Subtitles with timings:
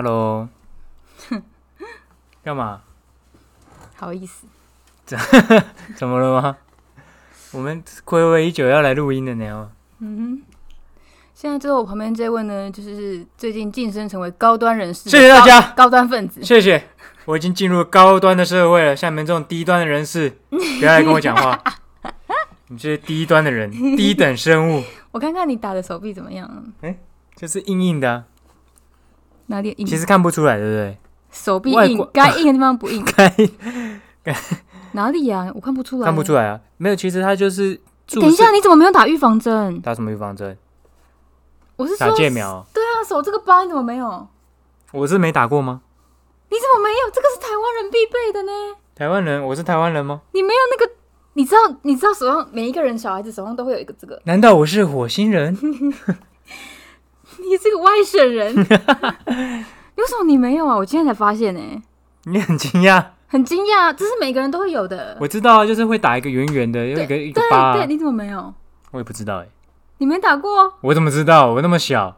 [0.00, 0.48] Hello，
[2.44, 2.82] 干嘛？
[3.96, 4.46] 好意思，
[5.98, 6.56] 怎么了吗？
[7.50, 9.72] 我们暌违已久要来录音的呢。
[9.98, 10.42] 嗯哼。
[11.34, 16.44] 现在坐我旁边这位呢，就是最近晋升成为高端人士，谢谢大家，高端分子。
[16.44, 16.80] 谢谢，
[17.24, 18.94] 我已经进入高端的社会了。
[18.94, 21.60] 像你们这种低端的人士， 不要来跟我讲话。
[22.68, 23.68] 你这些低端的人，
[23.98, 24.84] 低等生物。
[25.10, 26.48] 我看看你打的手臂怎么样？
[26.82, 26.96] 哎，
[27.34, 28.26] 就是硬硬的。
[29.48, 29.86] 哪里硬？
[29.86, 30.98] 其实看不出来，对不对？
[31.30, 33.04] 手臂硬，该硬的地方不硬。
[33.14, 33.28] 该
[34.22, 34.34] 该
[34.92, 35.52] 哪里呀？
[35.54, 36.06] 我看不出来。
[36.06, 36.58] 看不出来啊？
[36.78, 37.78] 没有，其实他就是。
[38.08, 39.78] 等一下，你怎么没有打预防针？
[39.82, 40.56] 打什么预防针？
[41.76, 42.66] 我是打戒苗。
[42.72, 44.26] 对啊，手这个疤你怎么没有？
[44.92, 45.82] 我是没打过吗？
[46.48, 47.10] 你怎么没有？
[47.12, 48.52] 这个是台湾人必备的呢。
[48.94, 50.22] 台湾人，我是台湾人吗？
[50.32, 50.92] 你没有那个？
[51.34, 51.76] 你知道？
[51.82, 54.20] 你知道手上每一个人小孩子手上都会有一个这个？
[54.24, 55.54] 难道我是火星人？
[57.38, 58.54] 你是个外省人？
[59.96, 60.76] 为什么你没有啊？
[60.76, 61.60] 我今天才发现呢。
[62.24, 63.04] 你很惊讶？
[63.26, 65.16] 很惊讶，这是每个人都会有的。
[65.20, 67.74] 我知道，就是会打一个圆圆的，有一个一个疤。
[67.74, 68.54] 对，你怎么没有？
[68.92, 69.46] 我也不知道哎。
[69.98, 70.74] 你没打过？
[70.82, 71.52] 我怎么知道？
[71.54, 72.16] 我那么小。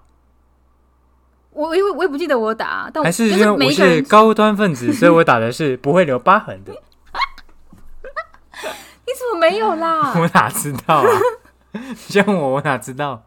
[1.53, 6.73] 我因为我也不记得我打，但还是因为我是高端分子，所以我打的是不会留疤痕的。
[8.63, 10.13] 你怎么没有啦？
[10.21, 11.09] 我哪知道啊？
[11.97, 13.25] 像我，我哪知道？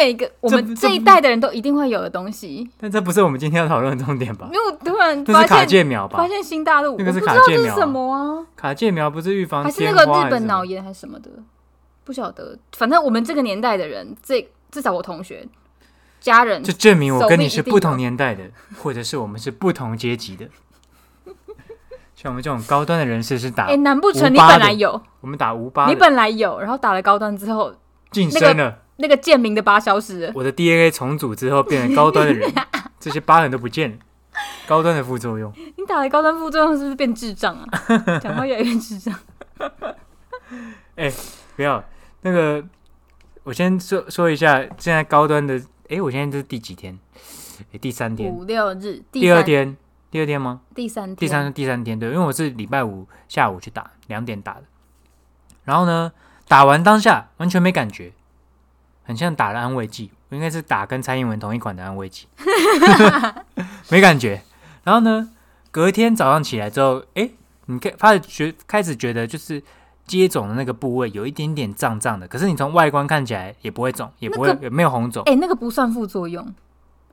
[0.00, 2.68] 这是每个我们这一代的人都一定会有的东西。
[2.80, 4.48] 但这不是我们今天要讨论的重点吧？
[4.52, 6.18] 因为突然发现卡介苗吧？
[6.18, 8.46] 发现新大陆，那个是卡介苗什么啊？
[8.56, 11.30] 卡介苗不是预防还是那个日本脑炎还是什么的？
[12.04, 12.58] 不晓得。
[12.76, 15.46] 反正我们这个年代的人，这至少我同学。
[16.20, 18.44] 家人，就证明我跟你是不同年代的，
[18.82, 20.46] 或者是我们是不同阶级的。
[22.14, 25.00] 像我们这种高端的人士是打，哎，难不成你本来有？
[25.22, 27.74] 我们打五八，你本来有，然后打了高端之后
[28.10, 30.32] 晋升了，那个贱民的疤消失了。
[30.34, 32.52] 我的 DNA 重组之后变成高端的人，
[33.00, 33.96] 这些疤痕都不见了。
[34.66, 37.66] 高端的副作用，你打了高端副作用是不是变智障啊？
[38.22, 39.14] 讲话越来越智障。
[40.96, 41.12] 哎，
[41.56, 41.82] 不要
[42.22, 42.64] 那个，
[43.42, 45.60] 我先说说一下现在高端的。
[45.88, 46.96] 哎，我现在这是第几天？
[47.72, 49.76] 哎，第三天，五六日，第二天，
[50.10, 50.60] 第二天吗？
[50.72, 54.62] 第三天，第三，第三天，对，因为我是礼拜五下午去打，两点打的。
[55.64, 56.12] 然后呢，
[56.46, 58.12] 打完当下完全没感觉，
[59.10, 62.28] 很像打了安慰剂，我应该是打跟蔡英文同一款的安慰剂，
[63.90, 64.40] 没感觉。
[64.84, 65.30] 然后呢，
[65.72, 67.28] 隔天早上起来之后，哎，
[67.66, 69.62] 你开开始觉开始觉得就是。
[70.06, 75.22] 接种的那个部位有一点点胀胀的，可是你从外观看起来也不会肿，也不会也没有红肿。
[75.22, 76.52] 哎，那个不算副作用，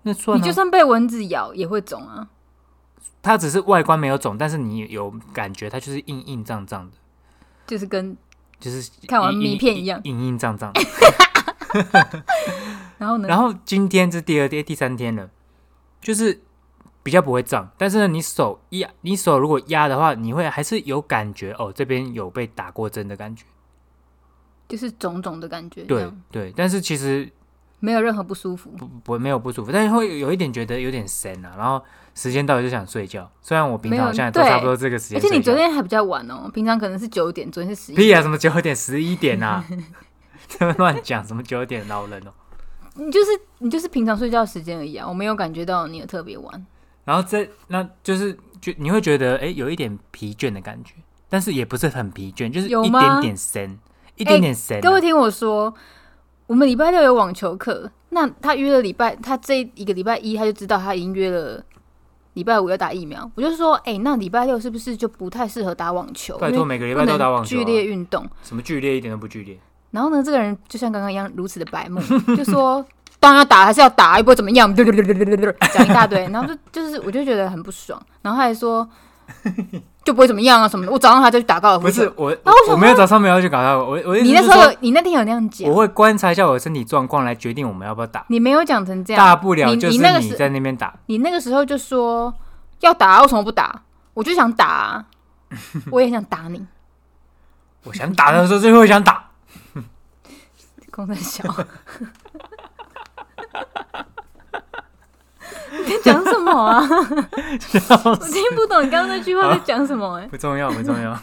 [0.01, 0.35] 那算。
[0.35, 2.27] 你就算被蚊子咬也会肿啊。
[3.21, 6.97] 它只是外观没有肿，但是你有感觉，它就是硬硬胀胀的，
[7.67, 8.17] 就是跟
[8.59, 10.73] 就是看完名片一样，硬硬胀胀。
[12.97, 13.27] 然后呢？
[13.27, 15.29] 然后今天是第二天、第三天了，
[16.01, 16.41] 就是。
[17.03, 23.45] 比较不会胀，但是呢，你手压，你手如果压的话，你会还是有感觉哦，这边有被打过针的感觉，
[24.67, 25.83] 就是肿肿的感觉。
[25.83, 27.31] 对对，但是其实
[27.79, 31.53] 没有任何不舒服，不不没有不舒服，但是会有一点觉得有点神啊。
[31.57, 31.81] 然后
[32.13, 37.95] 时间到就想睡觉，虽然我平常现在都差不多这个时间，而且你昨天还比较晚哦，平常可能是九点，昨天是十一。
[37.95, 39.63] 屁啊，什么九点十一点啊？
[40.47, 42.31] 这么乱讲，什么九点老人哦？
[42.95, 43.27] 你就是
[43.59, 46.65] 你就是平常睡觉时间而已啊，我没有感觉到你有特别晚。
[47.05, 50.95] 然后这那就是就你会觉得哎有一点疲倦的感觉，
[51.29, 53.77] 但是也不是很疲倦，就是一点点神，
[54.15, 54.81] 一点点神。
[54.81, 55.73] 各位听我说，
[56.47, 61.63] 我们礼拜六有网球课，那他约了礼拜，他这一个礼拜一他就知道他已经约了
[62.33, 63.29] 礼拜五要打疫苗。
[63.35, 66.37] 我就说，哎，那礼拜六是不是就不太适合打网球？
[66.39, 69.59] 拜托，每个礼拜都打网球，剧烈运动，什么剧烈一点都不剧烈。
[69.91, 72.01] 然后呢，这个人就像刚刚一样如此的白目，
[72.35, 72.85] 就说。
[73.19, 77.99] 当然要打，还是要打，又不会怎么样， 讲一大堆，然后就就是，我就觉得很不爽。
[78.21, 78.87] 然后他还说，
[80.05, 80.91] 就不会怎么样啊什么的。
[80.91, 81.85] 我早上还在去打高尔夫。
[81.85, 82.31] 不是我，
[82.69, 83.75] 我没有早上没有去搞他。
[83.75, 85.67] 我我你那时候你那天有那样讲？
[85.67, 88.23] 我会观察一下我的身体状况来决定我们要不要打。
[88.27, 90.93] 你没有讲成这样，大不了就是你在那边打。
[91.07, 92.31] 你那个时候就说
[92.81, 93.81] 要打，为什么不打？
[94.13, 95.03] 我就想打，
[95.89, 96.63] 我也想打你。
[97.85, 99.26] 我想打的时候，最后想打。
[100.91, 101.43] 公在笑。
[105.69, 106.81] 你在讲什么啊？
[106.81, 110.17] 我听不懂你刚刚那句话在讲什么？
[110.19, 111.17] 哎，不重要，不重要。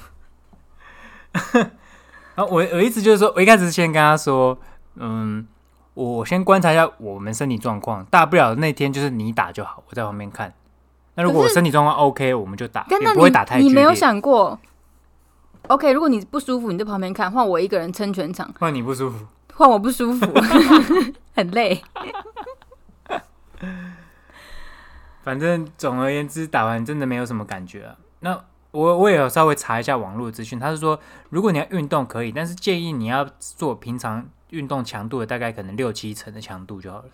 [2.35, 4.57] 然 后我我一直就是说，我一开始先跟他说，
[4.97, 5.47] 嗯，
[5.95, 10.53] 我先观察一下我们身体状况，大不了那天就是你打就好，我在旁边看。
[11.17, 14.59] 那如果我身体状况 OK，我们就打，也不会打太你没有想过
[15.69, 18.53] ？OK，如果你不舒服，你在旁边看，换我一个人撑全场。
[18.59, 20.27] 换你不舒服，换我不舒服，
[21.35, 21.83] 很累。
[25.23, 27.97] 反正总而言之，打完真的没有什么感觉啊。
[28.21, 31.01] 那我我也有稍微查一下网络资讯，他是说，
[31.31, 37.05] 如果你要运动可以，但是建议你要做平常运动强度的大概可能六七成的强度就好了。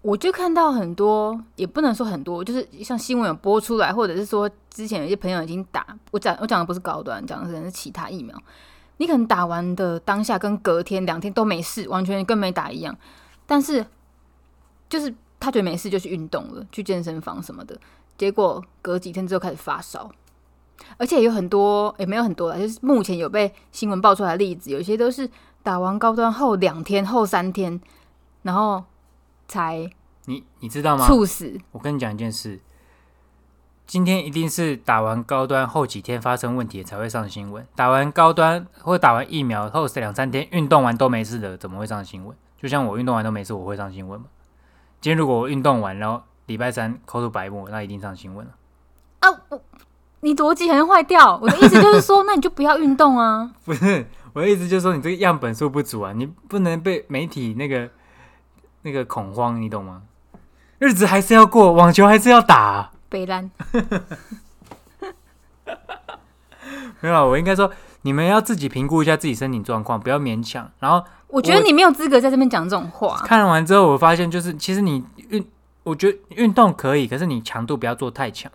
[0.00, 8.36] 我就看到很多，也不能说很多，就是像新闻有播出来，或者是说之前有些朋友已经打，我讲我讲的不是高端，讲的是其他疫苗。
[8.98, 12.96] 你可能打完的当下跟隔天两天都没事，完全跟没打一样，
[13.46, 13.84] 但是
[14.88, 17.78] 就是他觉得没事就去运动了，去健身房什么的，
[18.16, 20.10] 结果隔几天之后开始发烧，
[20.96, 25.28] 而且有很多也没有很多啦，就是目前有被新闻爆出来的例子，有些都是
[25.62, 27.80] 打完高端后两天后三天，
[28.42, 28.82] 然后
[29.48, 29.90] 才
[30.26, 31.06] 你你知道吗？
[31.06, 31.58] 猝死。
[31.72, 32.60] 我跟你讲一件事，
[33.86, 37.66] 今天一定是打完高端后几天发生问题才会上新闻。
[37.74, 42.36] 打完高端或者打完疫苗后两三天运动完都没事的，怎么会上新闻？
[42.60, 44.26] 就像我运动完都没事，我会上新闻吗？
[45.00, 48.52] 今天如果我运动完，然后礼拜三抠出白沫，那一定上新闻了。
[49.20, 49.62] 啊，我
[50.20, 51.38] 你逻辑好像坏掉。
[51.40, 53.50] 我的意思就是说，那你就不要运动啊。
[53.64, 57.88] 不是我的意思，就是说你这个样本数不足啊，你不能被媒体那个
[58.88, 60.00] 那个恐慌，你懂吗？
[60.78, 63.50] 日子还是要过，网球还是要打啊、北兰，
[67.00, 67.70] 没有啊，我应该说，
[68.02, 70.70] 你们要自己评估一下自己身体状况，不要勉强。
[70.78, 73.16] 然后我觉得你没有资格在这边讲这种话。
[73.26, 75.44] 看完之后，我发现就是，其实你运，
[75.82, 78.50] 我觉得运动可以，可是你强度不要做太强，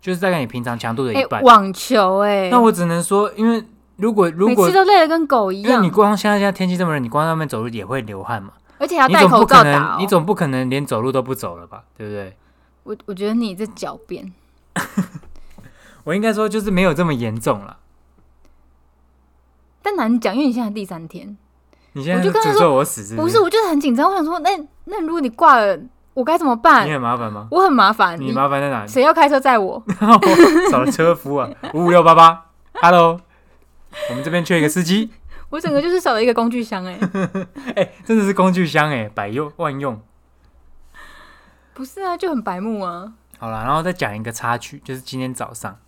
[0.00, 1.42] 就是大概你平常强度的哎、一半。
[1.42, 3.64] 网球、哎，那我只能说，因为
[3.96, 9.96] 如果如果每次都累得跟狗一样因为你，光现在现在天气这么热，你光在外面走路也会流汗嘛，而且还要戴口罩打、哦。
[9.98, 12.36] 你总不可能连走路都不走了吧，对不对？
[12.84, 14.32] 我我觉得你这狡辩，
[16.04, 17.78] 我应该说就是没有这么严重了。
[19.82, 21.36] 但难讲，因为你现在第三天，
[21.92, 23.14] 你现在我就跟他说我死？
[23.16, 24.10] 不是，我就是很紧张。
[24.10, 24.50] 我想说，那
[24.84, 25.78] 那如果你挂了，
[26.14, 26.92] 我该怎么办你？
[26.92, 27.48] 很麻烦吗？
[27.50, 28.88] 我很麻烦，你麻烦在哪里？
[28.88, 29.82] 谁要开车载我？
[30.70, 33.20] 找了车夫啊，五五六八八，Hello，
[34.10, 35.10] 我们这边缺一个司机，
[35.54, 36.98] 我整个就是少了一个工具箱、哎，
[37.76, 40.02] 哎、真的是工具箱哎，百用万用。
[41.72, 43.12] 不是啊，就很白目啊。
[43.38, 45.78] 好了，然后再讲一个插曲，就是今天早上，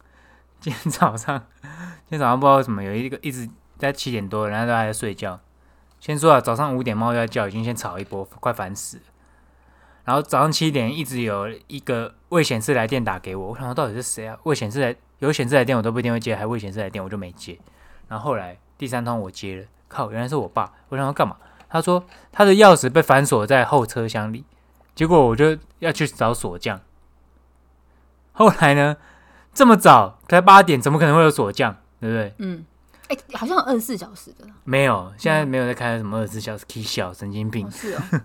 [0.60, 5.40] 今天早上，今天早上不知道为什么有一个一直在七点多，然后都还在睡觉。
[5.98, 9.02] 先说啊，早上五点猫要叫，已经先吵一波，快烦死了。
[10.04, 14.38] 然后早上七点一直有一个未显示来电打给我，我想说到底是谁啊？
[14.44, 17.58] 未显示来有显示来电我都不一定会接，还未显示来电我就没接。
[18.06, 20.72] 然后后来第三通我接了，靠，原来是我爸。
[20.88, 21.36] 我想要干嘛？
[21.68, 24.44] 他说他的钥匙被反锁在后车厢里，
[24.94, 26.80] 结果我就要去找锁匠。
[28.32, 28.96] 后来呢，
[29.52, 31.76] 这么早才八点，怎么可能会有锁匠？
[32.00, 32.34] 对不对？
[32.38, 32.64] 嗯，
[33.08, 34.44] 哎、好像有二十四小时的。
[34.64, 38.00] 没有，现在没有在开什么二十四小时 K 小神经病哦，，是哦，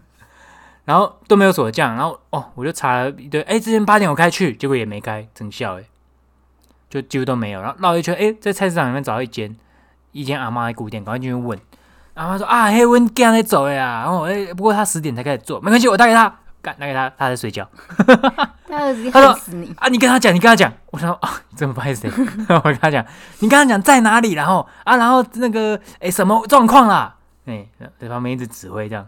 [0.86, 5.86] 然后都没有锁匠，然后哦，我就查了一堆，哎，之前八点我开去，结果也没开，真笑哎，
[6.90, 7.62] 就几乎都没有。
[7.62, 9.56] 然后绕一圈，哎，在菜市场里面找到一间，
[10.12, 11.60] 一间阿妈的古店，赶快进去问。
[12.14, 17.68] 阿妈说啊，嘿，温刚在走呀，然后哎，不过他十点才开始做，没关系，我打给他，干打给他，他在睡觉。
[18.68, 19.74] 他 说害死你。
[19.78, 22.08] 啊，你跟他讲，你跟他讲，我说啊，这么不好意思，
[22.50, 23.06] 我跟他讲，
[23.40, 27.16] 你跟他讲在哪里，然后啊，然后那个哎什么状况啦，
[27.46, 27.66] 哎，
[28.00, 29.08] 在旁边一直指挥这样，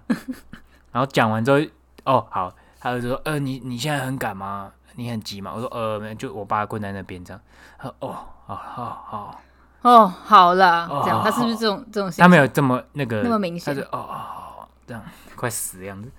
[0.91, 1.59] 然后讲完之后，
[2.05, 4.71] 哦好，他就说呃你你现在很赶吗？
[4.95, 5.51] 你很急吗？
[5.55, 7.41] 我说呃就我爸跪在那边这样，
[7.77, 9.41] 他说哦好好好，
[9.83, 12.09] 哦，好啦，哦这样他是不是这种这种？
[12.17, 15.03] 他没有这么那个那么明显他就哦这样
[15.35, 16.09] 快死的样子，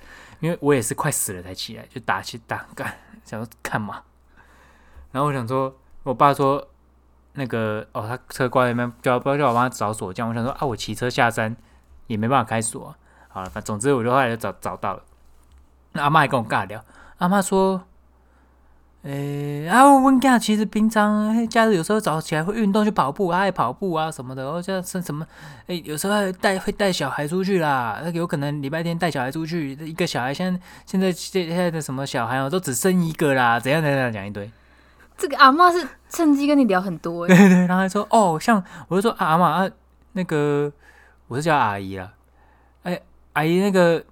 [0.41, 2.95] 因为我也是快死了才起来，就打起打干，
[3.25, 4.03] 想说干嘛？
[5.13, 6.67] 然后我想说，我爸说
[7.33, 10.29] 那个哦，他车挂在那边，叫不要叫我帮他找锁匠。
[10.29, 11.57] 我想说啊，我骑车下山
[12.07, 12.97] 也没办法开锁、啊。
[13.29, 15.03] 好了，反正总之我就后来就找找到了。
[15.93, 16.85] 那阿妈还跟我尬聊，
[17.19, 17.83] 阿妈说。
[19.05, 25.27] 诶、啊，我问囝其实平常嘿假日有时候早起来会运动去跑步，他爱跑步啊什么的，然后像是什么
[25.67, 34.51] 诶、有时候还带会带小孩出去啦，那有可能礼拜天带小孩出去，一个小孩现在现在现现在的什么小孩哦，都只生一个啦，怎样怎样讲一堆，
[35.19, 39.71] 这个阿嬷是趁机跟你聊很多、 对欸，对，然后还说哦，像我就说啊阿妈啊，
[40.13, 40.73] 那个
[41.29, 42.11] 我是叫阿姨啦，
[42.85, 42.99] 哎、
[43.35, 44.03] 阿姨那个，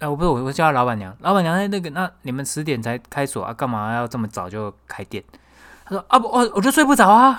[0.00, 5.22] 呃我不是我我叫他老板娘，老板娘那那个那你们十点才开锁啊，干嘛要这么早就开店？
[5.84, 7.38] 他说啊不我我就睡不着啊，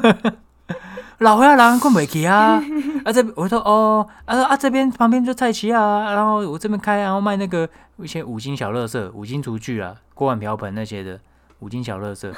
[1.18, 2.62] 老回来人困不起啊，
[3.04, 11.18] 啊这我说哦啊啊这边旁边就菜奇啊，然后我这边开然后卖那个一些五金小乐色、五金厨具啊、锅碗瓢盆那些的
[11.58, 12.32] 五金小乐色，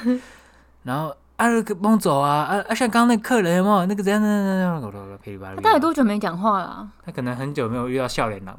[0.84, 1.14] 然后。
[1.38, 2.44] 啊，那个帮走啊！
[2.44, 5.18] 啊啊，像刚刚那客人有没有那个怎样怎样怎样？
[5.20, 5.54] 噼里啪啦。
[5.56, 8.58] 他到底多久没讲话了啊、他可能很久没有遇到笑脸了吧？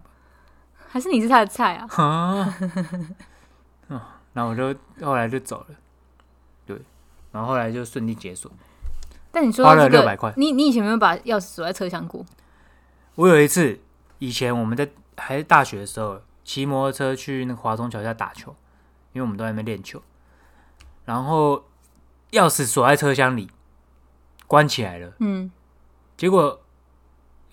[0.94, 1.88] 还是你是他的菜啊？
[1.90, 2.56] 啊，
[3.90, 4.00] 哦，
[4.34, 5.76] 然后我就后来就走了，
[6.68, 6.80] 对，
[7.32, 8.52] 然后后来就顺利解锁。
[9.32, 12.24] 但你说花了600块你你以前有没有把钥匙锁在车厢过？
[13.16, 13.80] 我有一次，
[14.20, 18.56] 以前我们在还是大学的时候，骑摩托车去那个华中桥下打球，
[19.14, 20.00] 因为我们都在那边练球，
[21.06, 21.64] 然后
[22.34, 23.50] 钥匙锁在车厢里，
[24.46, 25.12] 关起来了。
[25.18, 25.52] 嗯，
[26.16, 26.62] 结果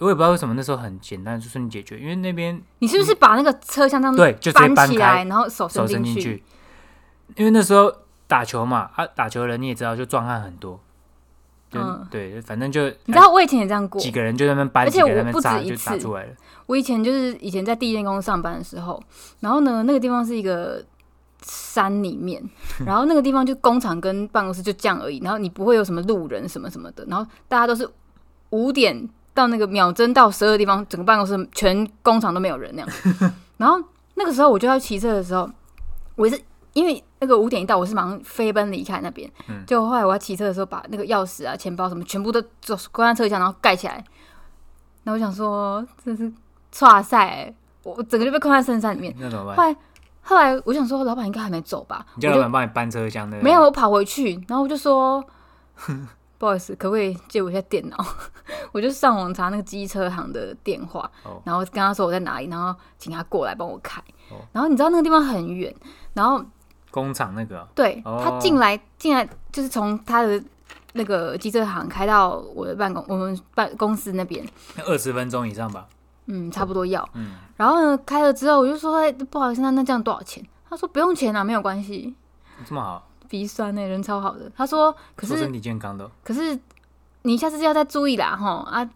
[0.00, 6.44] 我也不知道为什么那时候很简单就顺利解决，因为那边你是不是把那个车厢这样对就直接搬搬起来，然后手手伸进进去，
[7.36, 7.92] 因为那时候
[8.26, 10.80] 打球嘛，啊，打球的人你也知道，就壮汉很多，
[11.70, 16.32] 就、嗯对，反正就你知道我以前也这样过几，个人就在那边搬，而且我不止一次打出来了。
[16.66, 19.02] 我以前就是以前在第一间公司上班的时候，
[19.40, 20.82] 然后呢，那个地方是一个
[21.42, 22.42] 山里面，
[22.86, 27.88] 然后那个地方就工厂跟办公室就这样而已，然后你不会有什么路人什么什么的，然后大家都是
[28.50, 32.88] 五点到那个秒针到十二地方，整个办公室全工厂都没有人那样。
[33.56, 33.82] 然后
[34.14, 35.48] 那个时候我就要骑车的时候，
[36.16, 39.30] 我也是因为那个五点一到，我是马上飞奔离开那边。
[39.48, 44.04] 嗯就后来我要骑车的时候，把那个钥匙啊、钱包什么全部都走关在车厢，然后盖起来。
[45.04, 46.30] 然后我想说，真是
[46.84, 49.14] 哇塞，我我整个就被困在深山里面。
[49.18, 49.56] 那怎么办？
[49.56, 49.76] 后来
[50.22, 52.04] 后来我想说，老板应该还没走吧？
[52.16, 53.40] 你叫老板帮你搬车厢的？
[53.40, 55.24] 没有，我跑回去，然后我就说。
[56.40, 57.96] 不好意思，可不可以借我一下电脑？
[58.72, 64.00] 我就上网查那个机车行的电话，哦然后跟他说我在哪里，然后请他过来帮我开。
[64.30, 65.74] 哦然后你知道那个地方很远，
[66.14, 66.42] 然后
[66.90, 70.42] 工厂那个哦对、哦他进来进来就是从他的
[70.94, 74.42] 那个机车行开到我的办公我们办公司那边，
[74.86, 75.86] 二十分钟以上吧。
[76.24, 77.06] 嗯，差不多要。
[77.14, 80.42] 嗯，然后呢，开了之后我就说，哎，不好意思，那那这样多少钱？
[80.70, 82.14] 他说不用钱啊，没有关系。
[82.64, 84.50] 这么好，鼻酸呢、人超好的。
[84.54, 86.10] 他说，可是身体健康的哦。
[86.22, 86.58] 可是
[87.22, 88.86] 你下次要再注意啦，吼啊，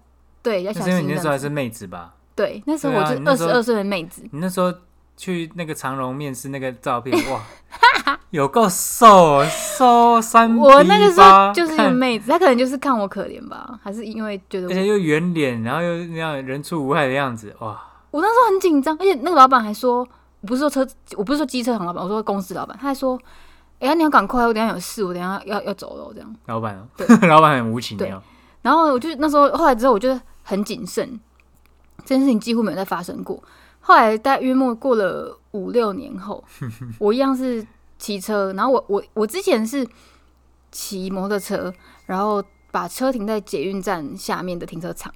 [0.43, 2.15] 对，要小心因为那时候还是妹子吧？
[2.35, 4.75] 对，那时候我啊你那时候就二十二岁的妹子，你那时候
[5.17, 7.41] 去那个长荣面试那个照片，哇，
[8.31, 20.01] 有够瘦哦，瘦三我那个时候就是一个妹子，她可能就是看我可怜吧，还是因为觉得我而且又圆脸，然后又那样人畜无害的样子，哇，我那时候很紧张，而且那个老板还说，
[20.41, 20.85] 我不是说车，
[21.17, 23.17] 我不是说机车行老板，我说公司老板，他还说，
[23.85, 26.37] 哎、呀，你要赶快，我等下有事，我等下要要走了，这样。
[26.47, 28.23] 老板哦对， 老板很无情对哦。
[28.63, 31.21] 然后我就那时候后来之后，我就很谨慎，
[31.99, 33.43] 这件事情几乎没有再发生过。
[33.81, 36.43] 后来大约莫过了五六年后，
[36.99, 37.67] 我一样是
[37.99, 39.87] 骑车，然后我我我之前是
[40.73, 41.71] 骑摩托车，
[42.07, 45.13] 然后把车停在捷运站下面的停车场，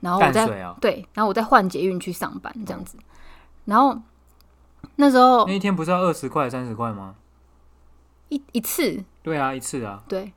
[0.00, 0.46] 然后我再
[0.82, 2.98] 对，然后我再换捷运去上班这样子。
[3.64, 3.98] 然后
[4.96, 7.14] 那时候那一天不是要二十块、三十块吗？
[8.32, 9.02] 一一次。
[9.22, 10.02] 对啊，一次啊。
[10.08, 10.32] 对，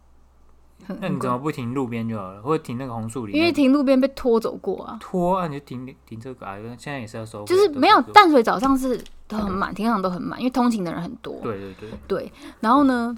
[1.00, 3.36] 那你怎么不停路边就好了，或者停那个红树林？
[3.36, 4.98] 因为停路边被拖走过啊。
[5.00, 11.40] 拖啊，你就停停这个啊，现在也是要收，就是没有淡水早上是都很满，停车场都很满，因为通勤的人很多。
[11.42, 13.16] 对对对，对，然后呢，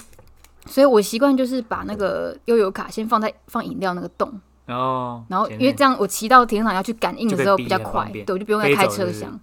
[0.68, 8.10] 所以我习惯就是把那个悠游卡先放在放饮料那个洞，然后然后因为这样我骑到停车场要去感应的时候比较快。
[8.14, 9.40] 对，我就不用再开车厢是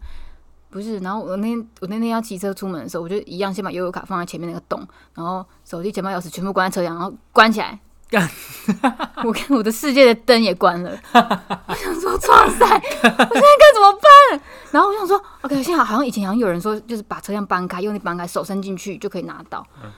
[0.74, 7.78] 不是然后我那天我那天要骑车出门的时候，我就一样先把悠游卡放在前面那个洞，然后手机、钱包、钥匙全部关在车厢，然后关起来。
[9.24, 14.40] 我看我的世界的灯也关了，我想说哇塞，我现在该怎么办？
[14.72, 19.64] 然后我想说，OK，幸好好像以前好像有人说，就是把车厢搬开，用力搬开，手伸进去就可以拿到。
[19.80, 19.92] 嗯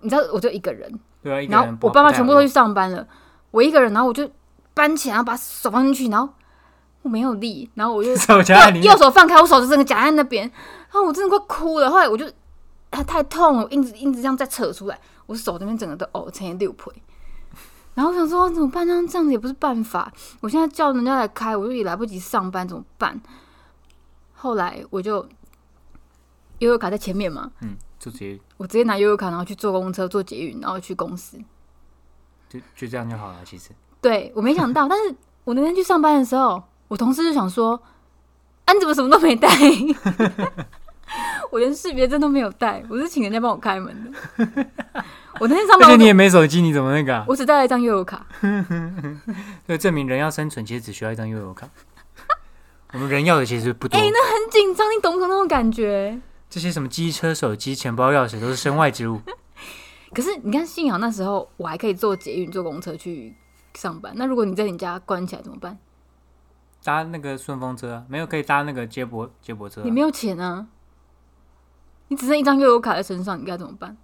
[0.00, 0.88] 你知道，我就一个人，
[1.20, 3.04] 对啊，然后我爸妈全部都去上班了，
[3.50, 4.28] 我一个人，然后我就
[4.72, 6.32] 搬起来，然后把手放进去，然后
[7.02, 11.90] 我没有力，然后我就手 夹在右右手放开，我手就整个夹在那边，然后我真的快哭了。
[11.90, 12.30] 后来我就
[12.90, 16.84] 它太痛了，我硬直硬直这样再扯出来，我手这边整个都哦成六倍。
[17.94, 18.86] 然后我想说怎么办？
[18.86, 20.10] 这样这样子也不是办法。
[20.40, 23.20] 我现在叫人家来开，我又也来不及上班，怎么办？
[24.32, 25.16] 后来我就
[26.60, 31.38] 悠悠卡在前面嘛，嗯，就直接我直接拿悠悠卡，然后去坐公车、坐捷运，然后去公司。
[32.48, 33.36] 就就这样就好了。
[33.44, 37.72] 其实对我没想到，但是我那天去上班的时候，我同事就想说
[38.66, 39.48] ：“啊，你怎么什么都没带？”
[41.50, 44.10] 我连识别证都没有带，我是请人家帮我开门的。
[45.40, 47.24] 我那天上班，而且你也没手机，你怎么那个、啊？
[47.26, 48.26] 我只带了一张悠游卡。
[49.66, 51.66] 就证明人要生存，其实只需要一张悠游卡。
[52.92, 56.20] 我们人要的其实不多，哎、那很紧张，你懂不懂那种感觉？
[56.50, 59.18] 这些什么机车、手机、钱包、钥匙都是身外之物。
[60.12, 63.34] 可是你看，幸好那时候我还可以坐捷运、坐公车去
[63.72, 64.12] 上班。
[64.16, 65.78] 那如果你在你家关起来怎么办？
[66.84, 69.90] 搭那个顺风车啊，没有可以搭那个接驳接驳车、啊你。
[69.90, 70.66] 没有钱啊，
[72.08, 73.96] 你只剩一张悠游卡在身上，你该怎么办？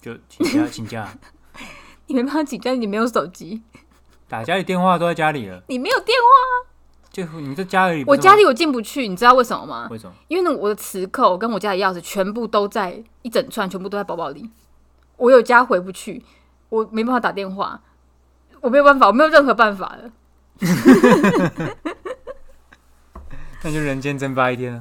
[0.00, 1.08] 就请假 请假，
[2.06, 3.62] 你没办法请假，你没有手机，
[4.28, 6.70] 打家里电话都在家里了，你没有电话。
[7.10, 9.88] 就你在家里，我家里我进不去，你知道为什么吗？
[9.90, 10.14] 为什么？
[10.28, 14.50] 因为呢，我的磁扣跟我家的钥匙全部都在一整串，全部都在包包里。
[15.16, 16.22] 我有家回不去，
[16.68, 17.80] 我没办法打电话，
[18.60, 20.10] 我没有办法，我没有任何办法了。
[23.62, 24.80] 那就人间蒸发一天了。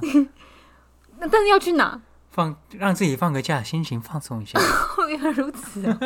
[1.20, 2.02] 那但是要去哪？
[2.32, 4.60] 放让自己放个假，心情放松一下。
[4.60, 5.98] 哦， 原来如此啊！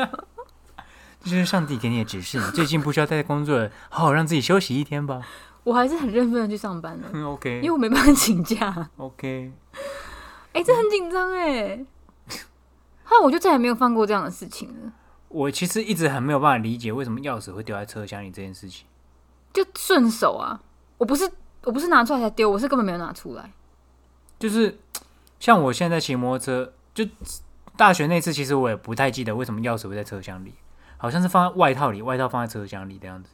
[1.21, 2.38] 这就是上帝给你的指示。
[2.39, 5.21] 你最近不需要再工作了，好好让自己休息一天吧。
[5.63, 8.89] 我还是很认真的去上班的，嗯因为我没办法请假。
[8.97, 9.51] OK。
[10.53, 11.85] 哎、这很紧张哎。
[13.03, 14.93] 后来我就再也没有放过这样的事情了，
[15.27, 18.85] 我其实一直很没有办法理解为什么钥匙会丢在车厢里这件事情。
[19.53, 20.59] 就顺手啊。
[20.97, 21.29] 我不是
[21.63, 23.51] 我不是拿出来才丢，我是根本没有拿出来。
[24.37, 24.77] 就是
[25.39, 27.05] 像我现在骑摩托车，就
[27.75, 30.53] 大学那次，其实我也不太记得为什么钥匙会在车厢里，
[30.97, 33.29] 好像是放在外套里，外套放在车厢里的样子。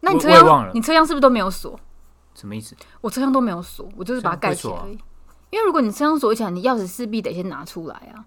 [0.00, 1.78] 那你车厢你车厢是不是都没有锁？
[2.34, 2.74] 什么意思？
[3.00, 4.74] 我车厢都没有锁，我就是把它盖起来。
[5.50, 8.24] 因为如果你车厢锁起来，你钥匙势必得先拿出来啊。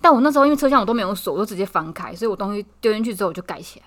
[0.00, 3.86] 但我那时候因为车厢我都没有锁，我都直接翻开，所以我东西丢进去之后我就盖起来。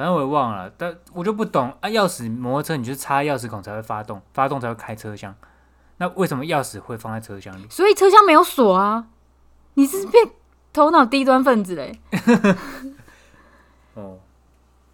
[0.00, 1.88] 反正我也忘了，但我就不懂啊。
[1.90, 5.34] 钥匙摩托车你就是插钥匙孔才会发动，发动才会开车厢。
[5.98, 7.66] 那为什么钥匙会放在车厢里？
[7.68, 9.08] 所以车厢没有锁啊！
[9.74, 10.30] 你是变
[10.72, 12.00] 头脑低端分子嘞，
[13.92, 14.16] 哦，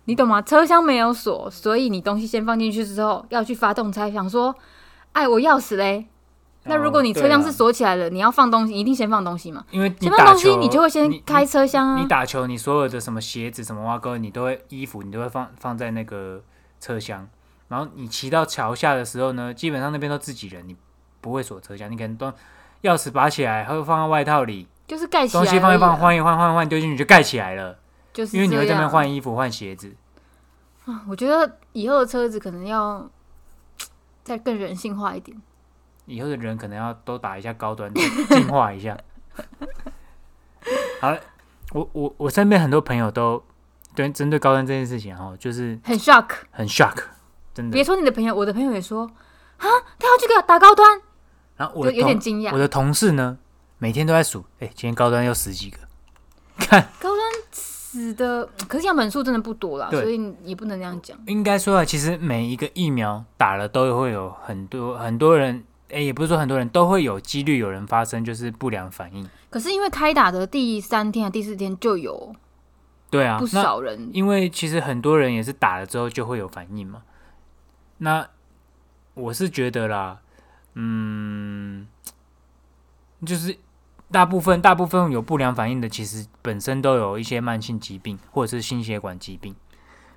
[0.06, 0.42] 你懂吗？
[0.42, 4.56] 车厢没有锁，所以你东西先放进去之后要去发动才想说，
[5.12, 6.08] 哎，我钥匙嘞。
[6.66, 9.64] 那如果你车厢是哦锁起来了，你要放东西，一定先放东西嘛。
[9.70, 11.98] 因为你先放，东西，你就会先开车厢啊。
[11.98, 16.42] 你打球，你所有的什么鞋子、什么挖沟，你都会衣服，你都会放放在那个
[16.80, 17.28] 车厢。
[17.68, 20.76] 然后你骑到桥下的时候呢，基本上那边都自己人，你
[21.20, 22.32] 不会锁车厢，你可能都
[22.82, 27.76] 钥匙拔起来，还会放在外套里，就是盖起来东西放一放，换一换，换一换，丢进去就盖起来了。
[28.12, 29.94] 就是因为你会这边换衣服、换鞋子。
[30.84, 33.08] 啊，我觉得以后的车子可能要
[34.22, 35.36] 再更人性化一点。
[36.06, 37.92] 以后的人可能要都打一下高端，
[38.30, 38.96] 进化一下。
[41.00, 41.20] 好了，
[41.72, 43.42] 我我我身边很多朋友都
[43.94, 46.28] 对针对高端这件事情哈，就是很 shock。
[46.50, 46.96] 很 shock，
[47.52, 47.84] 真的别。
[47.84, 49.02] 说你的朋友，我的朋友也说
[49.58, 51.00] 啊，他要去给打高端，
[51.56, 52.52] 然后我有点惊讶。
[52.52, 53.38] 我的同事呢，
[53.78, 55.78] 每天都在数，哎、今天高端又十几个，
[56.58, 57.20] 看高端
[57.52, 61.16] 死的，可是样本数真的不多啦，所以你也不能那样讲。
[61.26, 69.28] 应该说啊，其实每一个疫苗打了都会有很多很多人，哎、也不是说很多人都会有几率有人发生就是不良反应。
[69.48, 72.34] 可是因为开打的第三天、第四天就有
[73.08, 77.02] 对啊，不少人，因为其实很多人也是打了之后就会有反应嘛。
[77.98, 78.28] 那
[79.14, 80.20] 我是觉得啦，
[80.74, 81.86] 嗯，
[83.24, 83.56] 就是
[84.10, 89.54] 大部分大部分有不良反应的，其实本身都有一些慢性疾病或者是心血管疾病，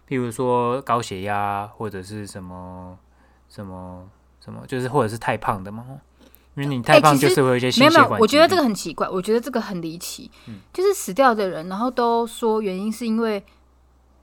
[0.07, 2.97] 譬如说高血压或者是什么
[3.47, 4.09] 什么
[4.43, 5.85] 什么，就是或者是太胖的嘛。
[6.55, 8.19] 因为你太胖就是会有一些没有没有，心血管。
[8.19, 13.41] 我觉得这个很奇怪，我觉得这个很离奇，嗯就是死掉的人，然后都说原因是因为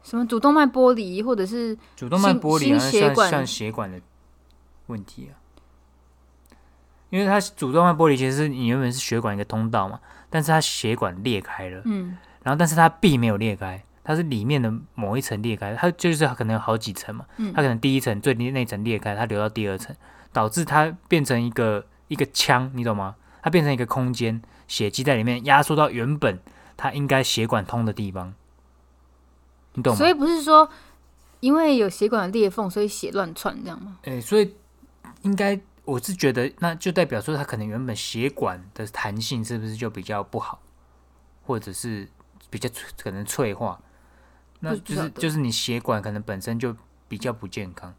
[0.03, 3.99] 什么主动脉剥离，或者是主动脉剥离心血管像像血管的
[4.89, 5.33] 问题啊，
[7.09, 9.99] 因为它主动脉剥离其实是你原本是血管一个通道嘛，
[10.29, 19.95] 但是它血管裂开了，嗯，然后但是它壁没有裂开，它是里面的某一层裂开，它就是可能有好几层嘛，嗯它可能第一层最那层裂开，它流到第二层，
[20.33, 23.17] 导致它变成一个一个腔，你懂吗？
[23.43, 26.39] 它变成一个空间，血迹在里面压缩到原本
[26.77, 28.33] 它应该血管通的地方，
[29.75, 29.99] 你懂吗？
[29.99, 30.71] 所以不是说
[31.41, 33.99] 因为有血管的裂缝，所以血乱窜这样吗？
[34.03, 34.55] 诶、所以
[35.23, 40.61] 应该我是觉得，那就代表说它可能原本血管的弹性是不是就比较不好，
[41.45, 42.09] 或者是
[42.49, 43.81] 比较脆可能脆化，
[44.61, 46.75] 那就是就是你血管可能本身就
[47.09, 47.95] 比较不健康。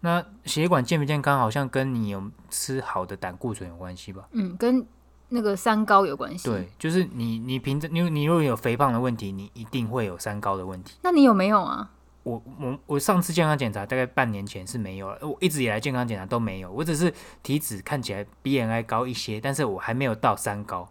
[0.00, 4.28] 那血管健不健康，好像跟你有吃好的胆固醇有关系吧？
[4.32, 4.86] 嗯，跟
[5.30, 10.96] 那个三高有关系。，对，就是你你平常你你如果有肥胖的问题，你一定会有三高的问题。
[11.02, 11.90] 那你有没有啊？
[12.22, 20.88] 我我我上次健康检查大概半年前是没有了，我一直以来健康检查都没有，我只是体脂看起来 BMI 高一些，但是我还没有到三高，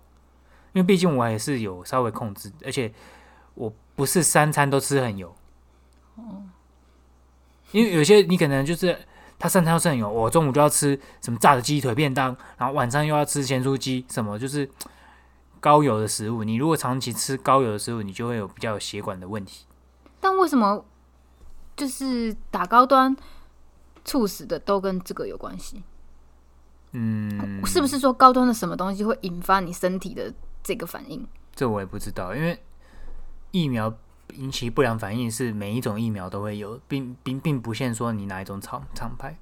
[0.73, 2.91] 因为毕竟我也是有稍微控制，而且
[3.53, 5.35] 我不是三餐都吃很油。
[6.15, 6.43] 哦
[7.71, 8.97] 因为有些你可能就是
[9.37, 14.69] 他三餐都吃很油，我中午就要吃什么炸的鸡腿便当，然后晚上又要吃咸酥鸡，什么就是
[15.59, 16.45] 高油的食物。
[16.45, 19.65] 你如果长期吃高油的食物，你就会有比较有血管的问题。
[20.21, 20.85] 但为什么
[21.75, 23.13] 就是打高端
[24.05, 25.83] 猝死的都跟这个有关系？
[26.91, 31.27] 嗯，是不是说高端的什么东西会引发你身体的这个反应？
[31.53, 32.57] 这我也不知道，因为
[33.55, 33.93] 疫苗
[34.33, 39.37] 引起不良反应是每一种疫苗都会有，并并并不限说你哪一种厂厂牌。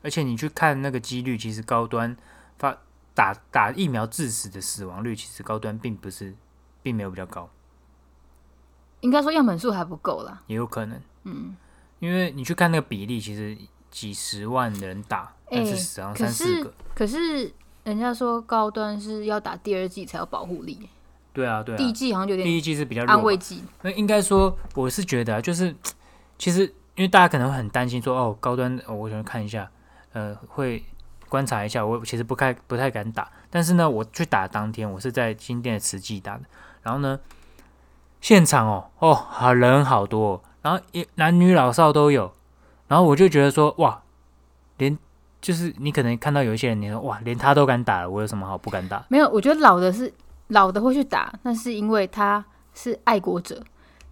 [0.00, 2.16] 而且你去看那个几率，其实高端
[2.56, 2.78] 发
[3.14, 6.36] 打打疫苗致死的死亡率，其实高端并不是，
[6.84, 7.50] 并没有比较高，
[9.00, 10.40] 应该说样本数还不够啦。
[10.46, 11.56] 也有可能，嗯，
[11.98, 13.58] 因为你去看那个比例，其实
[13.90, 20.88] 几十万人打，但是哎死亡三四个，可是人家说高端是要打第二剂才有保护力，
[21.38, 23.62] 对啊，对啊，第一季好像有点第一季是比较安慰剂。
[23.82, 25.72] 那应该说，我是觉得啊，就是
[26.36, 26.62] 其实
[26.96, 29.70] 因为大家可能会很担心说，哦，高端，哦、我想看一下，
[30.14, 30.82] 呃，会
[31.28, 31.86] 观察一下。
[31.86, 36.42] 我其实不太不太敢打，但是呢，我去打当天，我是在新店的慈济打的，
[36.82, 37.20] 然后呢，
[38.20, 42.32] 现场哦，哦，好人好多、哦，然后也男女老少都有，
[42.88, 44.02] 然后我就觉得说，哇，
[44.78, 44.98] 连
[45.40, 49.04] 就是你可能看到有一些人，你说哇，连他都敢打了，我有什么好不敢打？
[49.08, 50.12] 没有，我觉得老的是
[50.48, 53.56] 老的会去打，那是因为他是爱国者；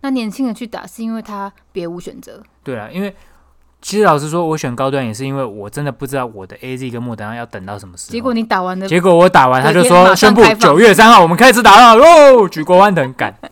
[0.01, 2.43] 那年轻人去打是因为他别无选择。
[2.63, 3.15] 对啊，因为
[3.81, 8.13] 其实老实说，我选高端也是因为我真的不知道我的 A Z 跟莫德纳要等到什么时候。
[8.13, 13.35] 结果你打完的，结果我打完，他就说宣布九月三号我们开始打了喽，举国欢腾，赶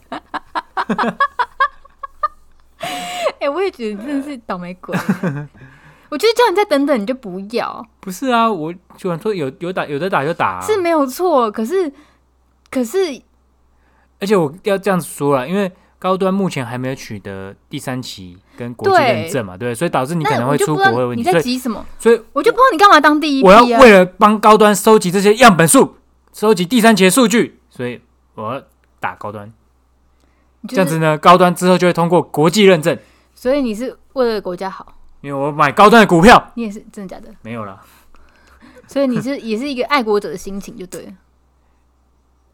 [3.40, 4.96] 哎、我也觉得你真的是倒霉鬼。
[6.10, 11.50] 我觉得叫你再等等，你就不要，不是啊，我就想说有有打有的打就打、啊，是没有错。
[11.50, 11.92] 可是，
[12.74, 12.98] 可是
[14.20, 23.80] 而且我要这样子说了，因为高端目前还没有取得第三期跟国际认证嘛，对，所以导致你可能会出国会问题，所以在急什么，所以我就不知道你干嘛当第一批我要啊。
[23.80, 25.96] 为了帮高端收集这些样本数，
[26.32, 28.00] 收集第三期的数据，所以
[28.34, 28.62] 我要
[28.98, 29.52] 打高端。
[30.66, 32.98] 就是这样子呢，高端之后就会通过国际认证，
[33.34, 37.28] 所以你是为了国家好，因为我买高端的股票你也是真的假的？
[37.42, 37.80] 没有了。
[38.86, 41.12] 所以你是 也是一个爱国者的心情就对了。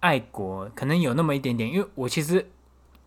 [0.00, 2.50] 爱国可能有那么一点点，因为我其实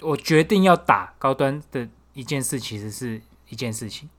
[0.02, 4.10] 我决定要打高端的一件事，其实是一件事情。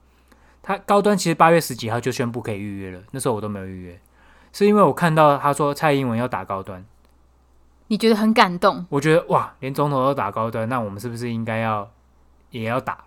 [0.62, 4.00] 他高端其实八月十几号就宣布可以预约了，那时候我都没有预约，
[4.52, 6.84] 是因为我看到他说蔡英文要打高端，
[7.88, 11.90] 你觉得很感动，我觉得哇，连总统都打高端，那我们是不是应该要
[12.50, 13.04] 也要打？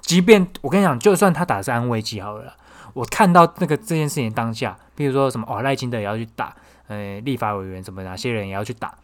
[0.00, 2.56] 即便我跟你讲，就算他打是安慰剂好了，
[2.94, 6.56] 我看到那个这件事情当下，比如说什么哦赖清德也要去打，
[6.88, 8.94] 呃立法委员什么哪些人也要去打，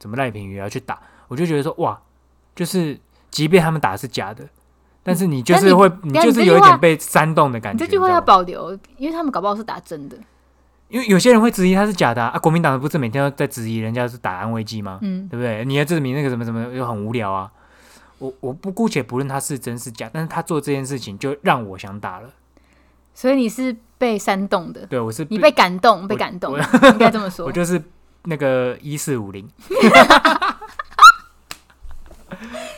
[0.00, 2.00] 什么赖品妤也要去打，我就觉得说哇，
[2.54, 2.98] 就是
[3.30, 4.46] 即便他们打的是假的，
[5.02, 7.82] 但是你就是会，你但就是有一点被煽动的感觉。
[7.82, 10.16] 你这句话要保留，因为他们搞不好是打真的。
[10.88, 14.98] 因为有些人会质疑他是假的啊，啊国民党不是每天都在质疑人家是打安慰剂吗？
[15.02, 15.64] 嗯，对不对？
[15.64, 17.48] 你要证明那个什么什么又很无聊啊。
[18.18, 22.28] 我我不姑且不论他是真是假，但是他做这件事情就让我想打了。
[23.20, 27.52] 所以你是被煽动的，对我是你被感动，被感动，我应该这么说 我。
[27.52, 27.78] 就是
[28.24, 29.46] 那个一四五零，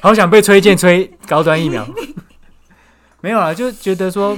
[0.00, 1.86] 好想被推荐吹高端疫苗。
[3.20, 4.36] 没有啊，就觉得说，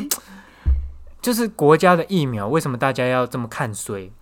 [1.22, 4.12] 就是国家的疫苗，为什么大家要这么看衰？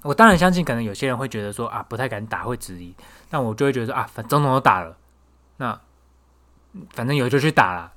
[0.00, 2.94] 我当然相信，可能有些人会觉得说啊，不太敢打，会质疑。
[3.28, 4.96] 但我就会觉得说啊，反总统都打了，
[5.58, 5.78] 那
[6.94, 7.92] 反正有就去打了。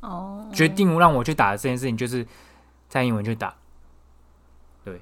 [0.00, 2.26] 哦，决定让我去打的这件事情，就是
[2.88, 3.54] 蔡英文去打。
[4.84, 5.00] 对，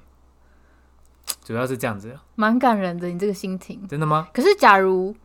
[1.43, 2.17] 主要是这样子。
[2.35, 3.87] 蛮感人的，你这个心情。
[3.87, 4.27] 真的吗？
[4.33, 5.15] 可是假如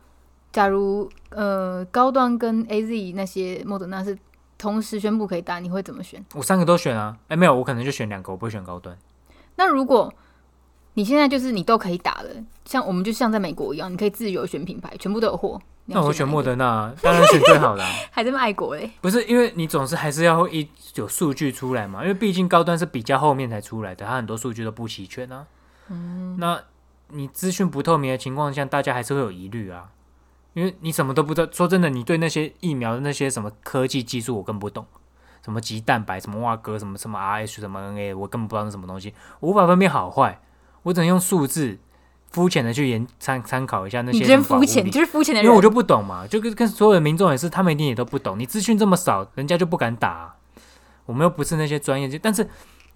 [0.51, 4.17] 假如呃高端跟 A Z 那些莫德纳是
[4.57, 6.23] 同时宣布可以打，你会怎么选？
[6.35, 7.17] 我三个都选啊。
[7.27, 8.97] 哎、没有，我可能就选两个，我不会选高端。
[9.55, 10.13] 那如果
[10.93, 12.29] 你现在就是你都可以打了，
[12.65, 15.59] 像我们就像在美国一样，你可以自由选品牌，全部都有货。
[15.85, 17.89] 那我选莫德纳啊，当然选最好的、啊。
[18.11, 18.89] 还这么爱国嘞？
[19.01, 25.45] 不是因为你总是还是要一有数据出来嘛，因为毕竟高端是比较后面才出来的，它很多数据都不齐全啊。
[25.89, 26.61] 嗯，那
[27.09, 29.89] 你资讯不透明的情况下，大家还是会有疑虑啊。
[30.53, 34.85] 因为你什么都不知道，说真的，你对那些疫苗的那些什么科技技术，我更不懂。
[35.43, 40.39] 什么鸡蛋白，什么蛙哥，什么什么 RH，什么 NA，我根本不知道是什么东西，我无法分辨好坏，
[40.83, 41.77] 我只能用数字
[42.33, 45.45] 肤浅的去研参参考一下那些你真肤浅，就是肤浅的人。
[45.45, 48.37] 因为我就不懂嘛，就跟跟所有的民众也是，他们一定也都不懂。
[48.37, 50.35] 你资讯这么少，人家就不敢打啊、
[51.05, 52.49] 我们又不是那些专业，但是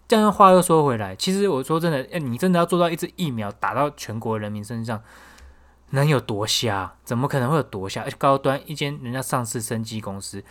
[0.08, 5.02] 这样话又说回来，其实我说真的，哎，你真的要做到一支疫苗打到全国人民身上，
[5.92, 6.96] 能有多瞎？
[7.04, 8.02] 怎么可能会有多瞎？
[8.02, 10.44] 而且高端一间人家上市生技公司，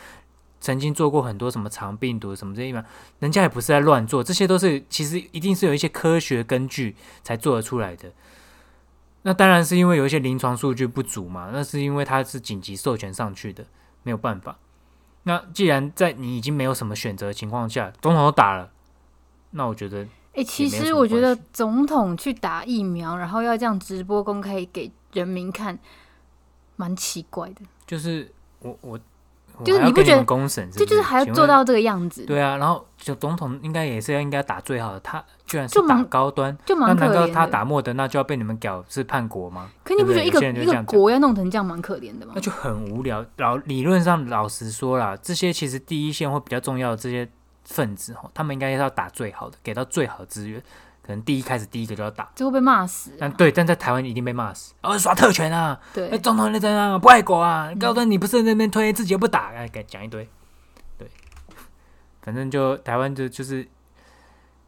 [0.61, 2.85] 曾经做过很多什么肠病毒什么这些疫苗，
[3.19, 6.95] 人家也不是在乱做，这些都是其实一定是有一些科学根据
[7.25, 8.13] 才做得出来的。
[9.27, 13.67] 那当然是因为有一些临床数据不足嘛，那是因为它是紧急授权上去的，
[14.05, 14.57] 没有办法。
[15.25, 18.71] 那既然在你已经没有什么选择的情况下，总统都打了，
[19.51, 25.77] 那我觉得哎、其实我觉得总统去打疫苗，然后要这样直播公开给人民看，
[26.77, 27.63] 蛮奇怪的。
[27.85, 29.01] 就是我我
[29.65, 37.33] 就是你你不觉得们公审，这就是还要做到这个样子，对啊，然后就总统应该也是要应该打最好的，他居然是就蛮打高端，就蛮可那难道怜。
[37.33, 39.69] 他打莫德纳就要被你们搞是叛国吗？
[39.85, 42.41] 可你不觉得一个一个国要弄成这样蛮可怜的吗那？
[42.41, 43.25] 就很无聊。
[43.37, 47.29] 老理论上，老实说啦，这些其实第一线或比较重要的这些
[47.65, 50.63] 分子哈，他们应该要打最好的，给到最好的资源，
[51.07, 52.31] 可能第一开始第一个就要打。
[52.35, 53.17] 就会被骂死啊。
[53.21, 57.71] 但对，但在台湾一定被骂死，哦，耍特权啊，哎，对，总统你怎样不爱国啊？
[57.79, 60.29] 高端你不是那边推自己又不打，哎，给讲一堆，
[60.99, 61.09] 对，
[62.23, 63.67] 反正就台湾就就是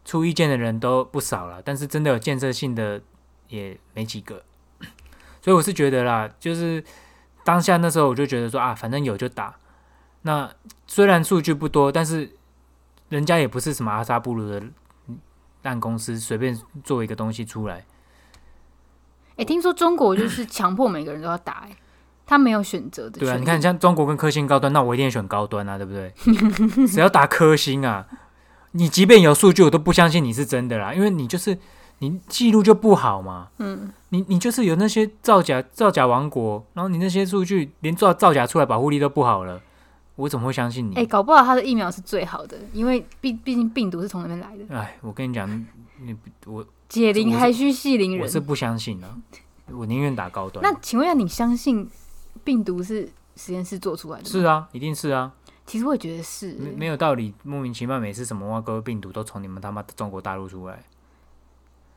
[0.05, 3.01] 出意见的人都不少了，但是真的有建设性的
[3.49, 4.41] 也没几个，
[5.41, 6.83] 所以我是觉得啦，就是
[7.43, 9.55] 当下那时候我就觉得说啊，反正有就打。
[10.21, 10.51] 那
[10.85, 12.29] 虽然数据不多，但是
[13.07, 14.61] 人家也不是什么阿萨布鲁的
[15.63, 17.85] 烂公司，随便做一个东西出来。
[19.37, 21.75] 哎，听说中国就是强迫每个人都要打，哎，
[22.25, 23.19] 他没有选择的。
[23.19, 26.13] 对啊，你看像中国跟科兴高端，那我一定选高端啊，对不对？
[26.87, 28.05] 谁要打科兴啊？
[28.71, 31.57] 你即便有数据，我都不相信你是真的啦，因为你就是
[31.99, 33.47] 你记录就不好嘛。
[33.57, 39.61] 嗯，你你就是有那些造假造假王国，然后你那些数据连造造假出来保护力都不好了，
[40.19, 40.95] 我怎么会相信你？
[40.95, 44.65] 哎，搞不好他的疫苗是最好的，因为毕毕竟病毒是从那边来的。
[44.75, 45.49] 哎，我跟你讲，
[46.01, 46.13] 你
[46.45, 48.21] 我解铃还须系铃人。
[48.21, 49.17] 我是不相信啊，
[49.71, 50.61] 我宁愿打高端。
[50.61, 51.89] 那请问一下，你相信
[52.43, 54.25] 病毒是实验室做出来的？
[54.25, 55.31] 是啊，一定是啊，
[55.65, 60.83] 其实我也觉得是、没欸没有道理，莫名其妙每次什么挖沟病毒都从你们他妈中国大陆出来。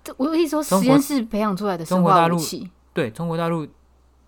[0.04, 2.38] 这我的意思说，实验室培养出来的生中国大陆
[2.94, 3.66] 对中国大陆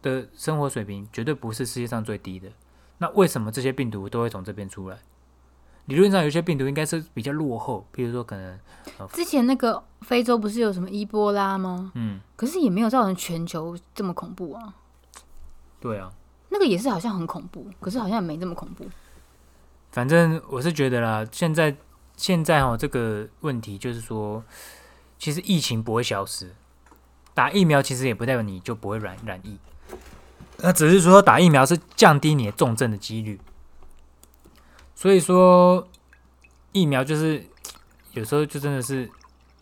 [0.02, 2.48] 的生活水平绝对不是世界上最低的。
[2.98, 4.98] 那为什么这些病毒都会从这边出来？
[5.87, 8.59] 理论上，有些病毒应该是比较落后，比如说可能，
[9.12, 11.92] 之前那个非洲不是有什么伊波拉吗？
[11.94, 14.74] 嗯，可是也没有造成全球这么恐怖啊。
[15.78, 16.11] 对啊，
[16.48, 18.87] 那个也是好像很恐怖，可是好像也没这么恐怖。
[19.92, 21.76] 反正我是觉得啦，现在
[22.16, 24.42] 现在哦，这个问题就是说，
[25.18, 26.54] 其实疫情不会消失，
[27.35, 29.59] 打疫苗其实也不代表你就不会染染疫，
[30.58, 33.40] 那只是说打疫苗是降低你的重症的几率。
[34.94, 35.86] 所以说，
[36.72, 37.44] 疫苗就是
[38.12, 39.08] 有时候就真的是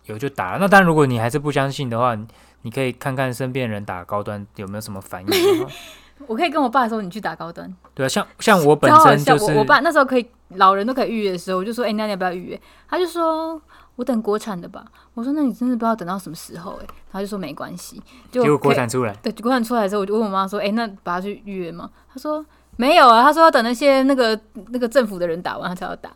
[0.04, 0.58] 有就打了。
[0.58, 2.16] 那当然，如果你还是不相信的话，
[2.62, 5.66] 你可以看看身边人打高端有没有什么反应。
[6.28, 8.88] 我可以跟我爸说，你去打高端，对啊，像像我本。
[9.00, 12.60] 身就是我我爸那时候可以，老人都可以预约的时候，我就说，哎、那你要不要预约？
[12.88, 13.60] 他就说。
[14.02, 14.84] 我等国产的吧，
[15.14, 22.44] 我说那你真的不知道等到什么时候哎、他就说没关系，就结果国产出来，对，国产出来之后，我就问我妈说：“哎、那把它去预约吗？”她说
[22.76, 24.38] ：“没有啊。”她说要等那些那个
[24.70, 26.10] 那个政府的人打完，他才要打。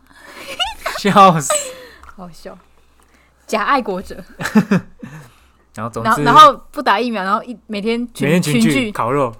[0.99, 1.49] 笑死。
[2.17, 2.57] 好笑，
[3.45, 4.21] 假爱国者，
[5.75, 9.33] 然后总之，然后然后不打疫苗，然后一每天群每天群聚聚，烤肉。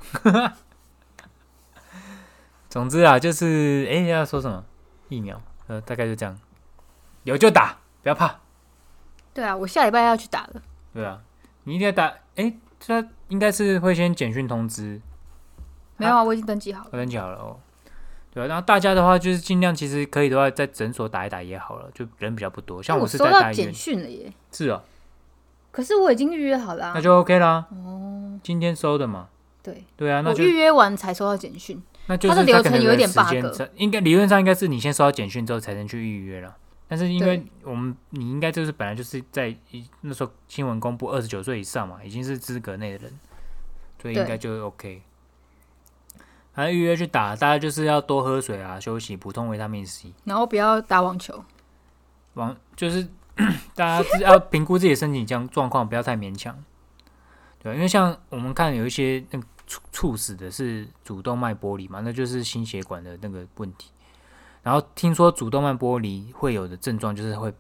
[2.70, 4.64] 总之啊，就是哎、要说什么
[5.10, 6.38] 疫苗，呃，大概就这样，
[7.24, 7.76] 有就打，
[8.08, 8.39] 不要怕，
[9.34, 10.62] 对啊，我下礼拜要去打了。
[10.93, 11.20] 对啊，
[11.65, 12.13] 你一定要打。
[12.38, 15.02] 哎、这应该是会先简讯通知，
[15.98, 16.89] 没有啊，我已经登记好了。
[16.93, 17.60] 我登记好了哦。
[18.34, 22.82] 对啊，然后大家的话就是尽量，其实可以的话，在诊所打一打也好了，就人比较不多。
[22.82, 24.82] 像哎我是在大医院，讯了耶，是啊，
[25.72, 26.91] 可是我已经预约好了、啊。
[26.96, 27.67] 那就 OK 啦。
[27.72, 29.28] 哦，今天收的嘛，
[29.62, 31.84] 对，对啊，那就我预约完才收到简讯。
[32.06, 33.34] 那就是它的流程有一点 bug
[33.76, 36.56] 应该理论上应该是你先收到简讯之后才能去预约了。
[36.88, 43.19] 但是因为我们你应该就是本来就是在一那时候新闻公布二十九岁以上嘛，已经是资格内的人，
[44.02, 45.02] 所以应该就 OK。
[46.54, 50.12] 还预约去打，大家就是要多喝水啊，休息，补充维他命 C。
[50.23, 51.43] 然后不要打网球。
[52.34, 53.08] 网就是
[53.76, 56.63] 大家是要评估自己的身体状状况，不要太勉强。
[57.60, 63.91] 对，因为像我们看有一些那个猝猝死的是主动脉剥离嘛，那就是心血管的那个问题。
[64.68, 67.54] 然后听说主动脉剥离会有的症状就是会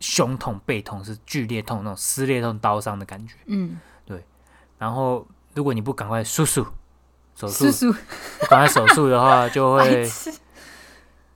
[0.00, 3.34] 胸痛、背痛，是剧烈痛那种撕裂痛、刀伤的感觉。
[3.46, 4.24] 嗯，对
[4.78, 6.66] 然后如果你不赶快手术
[7.36, 7.94] 手术
[8.50, 10.08] 赶快手术的话，就会。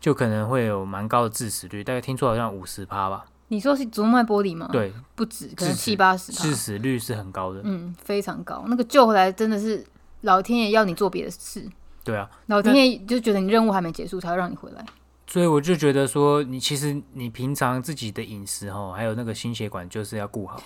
[0.01, 3.25] 就可能会有蛮高的致死率，大概听说好像五十趴吧。
[3.47, 6.43] 你说是主动脉剥离吗？，对，不止，可能七八十趴。
[6.43, 7.61] 致死率是很高的。
[7.63, 8.65] 嗯，非常高。
[8.67, 9.87] 那个救回来真的是
[10.23, 11.65] 老天爷要你做别的事，
[12.03, 14.85] 对啊，老天爷就觉得你任务还没结束，才会让你回来。
[15.33, 20.62] 所以我就觉得说，你其实你平常自己的饮食哦，还有那个心血管就是要顾好。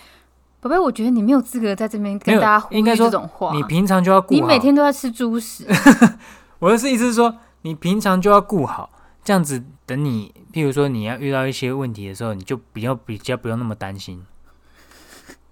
[0.61, 3.53] 宝贝，我觉得你没有资格在这边跟大家呼吁应该说这种话。
[3.55, 4.41] 你平常就要顾好。
[4.41, 5.65] 你每天都在吃猪食，
[6.59, 8.91] 我的意思是说，你平常就要顾好，
[9.23, 14.21] 这样子等你，譬如说你要遇到一些问题的时候，你就比较比较不用那么担心。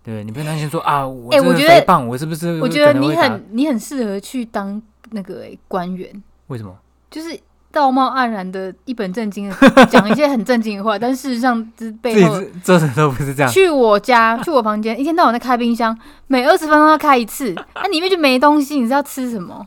[0.02, 6.76] 对，你不用担心说啊，我觉得肥胖，我是不是我觉得你很你很适合去当那个、欸、官员，为什么？
[7.08, 7.38] 就是
[7.74, 9.56] 道貌岸然的、一本正经的
[9.90, 13.50] 讲一些很正经的话，但事实上就是自背后做的都不是这样。
[13.50, 15.94] 去我家， 去我房间，一天到晚在开冰箱，
[16.28, 19.66] 每二十分钟要开一次，那、里面就没东西，你是要吃什么？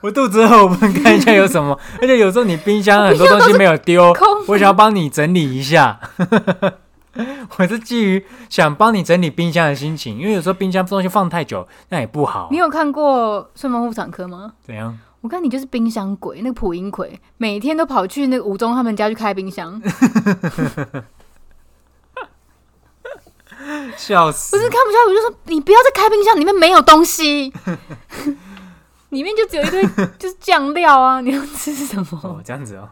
[0.00, 4.14] 我肚子饿，我不能看一下有什么， 而且有时候你冰箱很多东西没有丢，
[4.46, 6.00] 我想要帮你整理一下。
[7.56, 12.58] 我是基于想帮你整理冰箱的心情，因为有时候冰箱东西放太久，那也不好你。
[12.58, 14.52] 有看过《顺风妇产科》吗？
[14.64, 14.96] 怎样？
[15.20, 19.80] 我看你就是冰箱鬼，那个蒲英奎每天都跑去那个吴宗他们家去开冰箱，
[23.96, 24.56] 笑死！
[24.56, 27.52] 不是看不下去，我就说你不要再开冰箱，里面没有东西，
[29.08, 29.82] 里面就只有一堆
[30.18, 32.90] 就是酱料啊，你要吃什么哦？，这样子哦。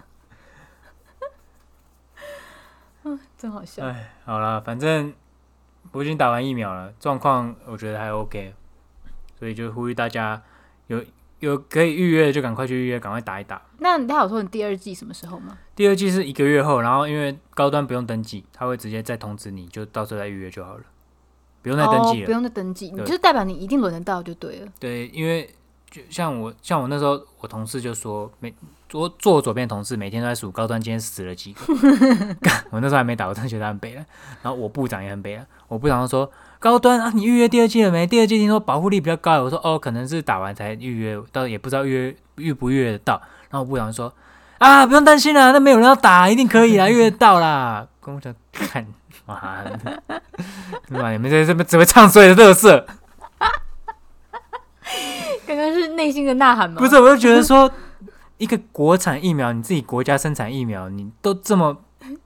[3.39, 3.85] 真好笑。
[3.85, 5.15] 哎，好了，反正
[5.93, 8.53] 我已经打完疫苗了，状况我觉得还 OK，
[9.39, 10.43] 所以就呼吁大家
[10.89, 11.05] 有
[11.41, 13.61] 有可以预约的就赶快去预约，赶快打一打。
[13.79, 15.59] 那他有说你第二季什么时候吗？
[15.75, 20.83] 第二季是一个月后，然后因为高端不用登记，他会直接再通知你，就到时候再预约就好了，
[21.63, 22.25] 不用再登记哦，了。
[22.25, 24.69] 不用再登记，你就是代表你一定轮得到就对了。
[24.81, 25.49] 对，因为
[25.91, 28.55] 就像我像我那时候，我同事就说，每
[28.89, 31.61] 坐坐我左边同事每天都在数高端今天死了几个。
[32.71, 34.07] 我那时候还没打，我真的觉得他很悲了。
[34.43, 36.31] 然后我部长也很悲了，我部长就说
[36.67, 38.05] 高端啊，你预约第二季了没？
[38.05, 39.41] 第二季听说保护力比较高。
[39.41, 43.23] 我说哦，可能是打完才预约，到也不知道预约预不预约得到。
[43.51, 44.13] 然后我部长说
[44.59, 47.87] 啊，不用担心啦，那没有人要打，一定可以啦，预约到啦。
[48.01, 48.85] 跟我讲，看
[49.27, 50.03] 妈的，
[50.89, 51.13] 对吧？
[51.13, 52.85] 你们这这边只会唱衰的乐色。
[55.47, 56.81] 刚刚是内心的呐喊吗？
[56.81, 57.71] 不是，我就觉得说，
[58.39, 61.77] 一个国产疫苗，你自己国家生产疫苗，你都这么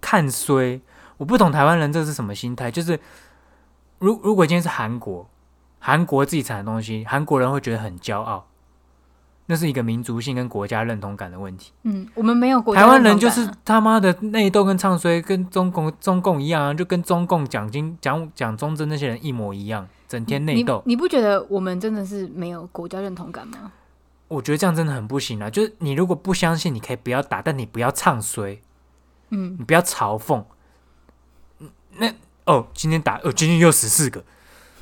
[0.00, 0.81] 看衰，
[1.18, 2.70] 我不懂台湾人这是什么心态。
[2.70, 2.98] 就是，
[4.00, 5.30] 如如果今天是韩国，
[5.78, 8.48] 韩国自己产的东西，韩国人会觉得很骄傲，
[9.46, 11.72] 那是一个民族性跟国家认同感的问题。
[11.84, 20.82] 嗯，我们没有国家台湾人就是他妈的内斗跟唱衰，跟中共中共一样啊，就跟中共蒋经蒋蒋中正那些人一模一样，整天内斗。
[20.86, 23.72] 你不觉得我们真的是没有国家认同感吗？
[24.28, 25.50] 我觉得这样真的很不行啊！
[25.50, 28.62] 就是你如果不相信，你可以不要打，但你不要唱衰。
[29.30, 30.44] 嗯，你不要嘲讽。
[31.58, 32.14] 嗯那
[32.50, 34.24] 哦，今天打哦，今天又十四个。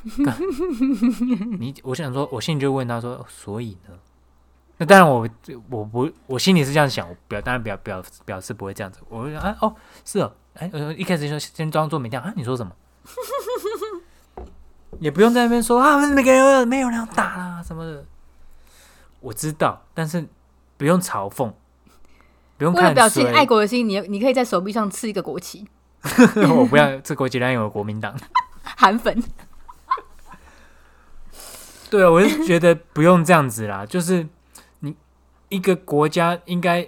[1.58, 3.94] 你我想说，我心里就问他说，所以呢？
[4.78, 5.28] 那当然我，
[5.68, 9.00] 我不，我心里是这样想，我表当然表表表示不会这样子。
[9.08, 12.72] 我会想啊，哦，是哦，哎，呃一开始就先装作没听啊，你说什么？
[15.00, 18.04] 也不用在那边说啊，每个人没有人要打啦什么的。
[19.20, 20.26] 我知道，但是
[20.76, 21.52] 不用嘲讽，
[22.56, 25.66] 不用看为了表现衰爱国的心，你你可以在手臂上刺一个国旗，
[26.56, 28.14] 我不要这国际单有国民党。
[28.62, 29.22] 韩粉。
[31.90, 34.28] 对啊，我就觉得不用这样子啦， 就是
[34.80, 34.94] 你
[35.48, 36.86] 一个国家应该，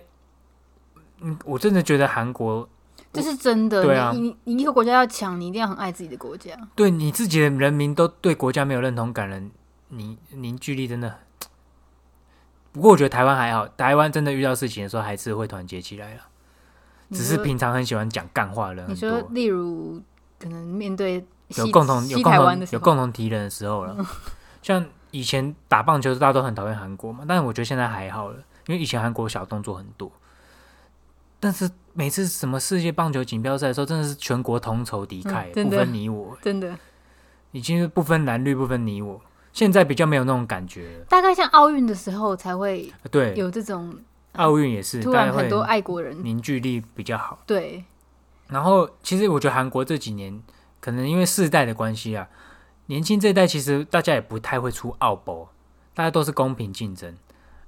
[1.20, 2.68] 嗯，我真的觉得韩国
[3.12, 3.82] 这是真的。
[3.82, 6.54] 对啊你你你一个国家要强，你一定要很爱自己的国家。
[6.74, 9.40] 对你自己的人民都对国家没有认同感了，
[9.88, 11.20] 你凝聚力真的。
[12.72, 16.20] 不过我觉得台湾还好，台湾真的遇到事情的时候还是会团结起来了，
[17.10, 20.00] 只是平常很喜欢讲干话的人你说例如
[20.38, 23.96] 可能面对西有共同有西共台湾的时候，同有共同敌人的时候了。
[24.62, 30.10] 像以前打棒球，大家都很讨厌韩国嘛，但是我觉得现在还好了，因为以前韩国小动作很多，
[31.40, 36.78] 但是每次什么世界棒球锦标赛的时候，真的是全国同仇敌忾，不嗯真的分你我， 真的
[37.52, 39.20] 已经是不分蓝绿，不分你我。
[39.52, 43.92] 现在比较没有那种感觉了，大概像奥运的时候才会对，有这种
[44.34, 46.24] 奥运也是，突然很多爱国人。
[46.24, 47.42] 凝聚力比较好。
[47.46, 47.84] 对，
[48.48, 50.42] 然后，其实我觉得韩国这几年
[50.80, 52.28] 可能因为世代的关系啊，
[52.86, 55.48] 年轻这一代其实大家也不太会出奥博，
[55.94, 57.16] 大家都是公平竞争，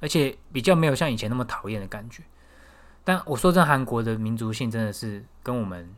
[0.00, 2.22] 而且比较没有像以前那么讨厌的感觉。
[3.04, 5.92] 但我说真，韩国的民族性真的是跟我们，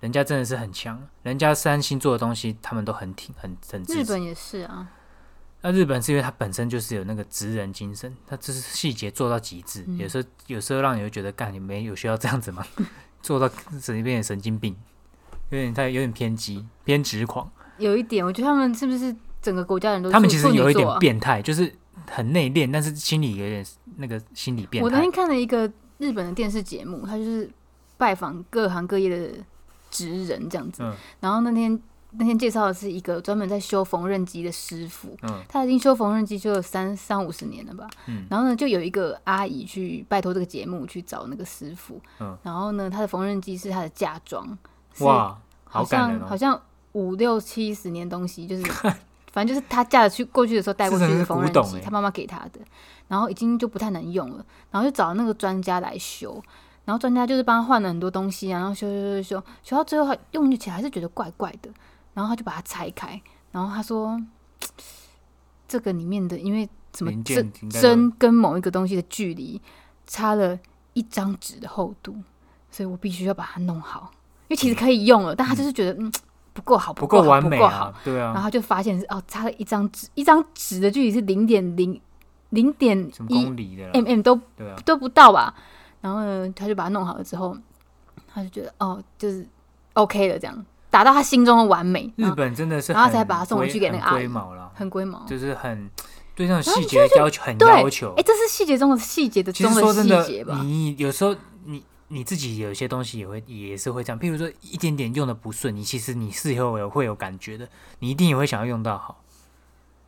[0.00, 3.82] 人家真的是很强，人家三星做的东西他们都很挺，很很。
[3.84, 4.88] 日本也是啊。
[5.68, 12.64] 那日本是因为它本身就是有那个职人精神，它就是细节做到极致，嗯有时候有时候让你会觉得，干你没有需要这样子吗？
[13.20, 13.50] 做到
[13.82, 14.76] 整变成神经病，
[15.50, 17.50] 有点太有点偏激、偏执狂。
[17.78, 19.12] 有一点，我觉得他们是不是
[19.42, 21.74] 整个国家人都他们其实有一点变态，就是
[22.08, 25.10] 很内敛，但是心里有点那个心理变态我那天。
[25.10, 27.50] 看了一个日本的电视节目，他就是
[27.96, 29.32] 拜访各行各业的
[29.90, 30.84] 职人这样子。
[30.84, 31.76] 嗯然后那天
[32.12, 35.42] 那天介绍的是一个专门在修缝纫机的师傅，嗯。
[35.48, 37.86] 他已经修缝纫机修了三三五十年了吧。
[38.06, 38.24] 嗯。
[38.30, 42.00] 然后呢，就有一个阿姨去拜托这个节目去找那个师傅。
[42.20, 42.36] 嗯。
[42.42, 44.56] 然后呢，他的缝纫机是他的嫁妆，
[44.94, 46.20] 是哇，好好感人哦！
[46.20, 48.62] 像好像五六七十年东西，就是
[49.32, 52.60] 反正就是他嫁的去过去的时候带过去的缝纫机，他妈妈给他的，
[53.08, 56.42] 然后已经就不太能用了，然后就找那个专家来修，
[56.86, 61.68] 然后专家就是帮他换了很多东西啊，然后修修修修修到最后，他用起来还是觉得怪怪的，
[62.16, 63.20] 然后他就把它拆开，
[63.52, 64.18] 然后他说
[65.68, 69.60] 这个里面的因为什么针针跟某一个东西的距离
[70.06, 70.58] 差了
[70.94, 72.16] 一张纸的厚度，
[72.70, 74.10] 所以我必须要把它弄好，
[74.48, 76.10] 因为其实可以用了，但他就是觉得嗯
[76.54, 77.84] 不够好，不够完美不够好。
[77.86, 82.00] 啊，，对啊，然后他就发现是哦，差了一张纸，一张纸的距离是零点零
[82.48, 82.98] 零点
[83.28, 85.54] 一公里的，mm 都对啊，都不到吧。
[86.00, 87.54] 然后呢，他就把它弄好了之后，
[88.32, 89.46] 他就觉得哦，就是
[89.94, 90.64] OK 了，这样
[90.96, 95.22] 达到他心中的完美，日本真的是然后才很把他送回去给那个阿毛了，很龟毛。
[95.26, 95.90] 就是很
[96.34, 98.22] 对那种细节的要求很对要求哎，。
[98.22, 99.92] 这是细节中的细节的中的
[100.24, 100.58] 细节，吧？
[100.62, 101.36] 你有时候
[101.66, 107.68] 你你自己有些东西也会也是会这样，譬如说一点点用的不顺，你其实你事后有会有感觉的，
[107.98, 109.22] 你一定也会想要用到好。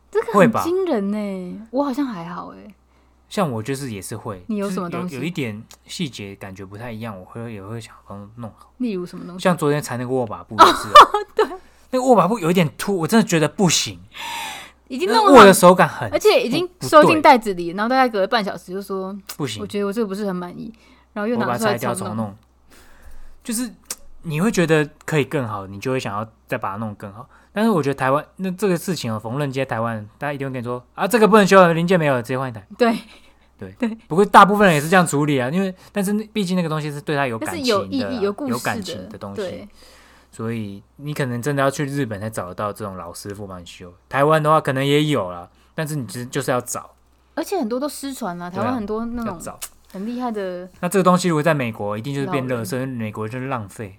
[0.09, 2.73] 这个很惊人呢，我好像还好哎。
[3.29, 5.15] 像我就是也是会，你有什么东西？
[5.15, 8.73] 有一点细节感觉不太一样，我会也会想帮弄好。
[8.77, 9.43] 例如什么东西？
[9.43, 10.89] 像昨天裁那个握把布也是。
[10.89, 11.01] 啊，
[11.35, 11.45] 对，
[11.91, 13.99] 那个握把布有一点凸，我真的觉得不行，
[14.87, 19.61] 已经弄好那握的，手感很而且已经收进袋子里，然后大概隔了半小时就说，不行。
[19.61, 20.73] 我，觉得我这个不是很满意，
[21.13, 22.35] 然后又拿出来掉重重弄，
[23.43, 23.71] 就是
[24.23, 27.29] 你会觉得可以更好，你就会想要再把它弄更好。
[27.59, 32.65] 但是我觉得台湾那这个事情哦，缝纫机在台湾，大家一定会跟你说啊，这个不能修了，零件没有了，直接换一台。
[32.77, 32.95] 对
[33.57, 39.67] 对，不过大部分人也是这样处理啊，因为但是毕竟那个东西是对他有感情的有故事有感情的东西，
[40.31, 43.93] 所以你可能真的要去日本才找得到这种老师傅帮你修。
[44.07, 46.91] 台湾的话可能也有了，但是你其实就是要找，
[47.35, 49.59] 而且很多都失传了，台湾很多那种。
[49.91, 53.97] 很厉害的，那这个东西如果在美国，一定就是变老人垃圾，美国就是浪费。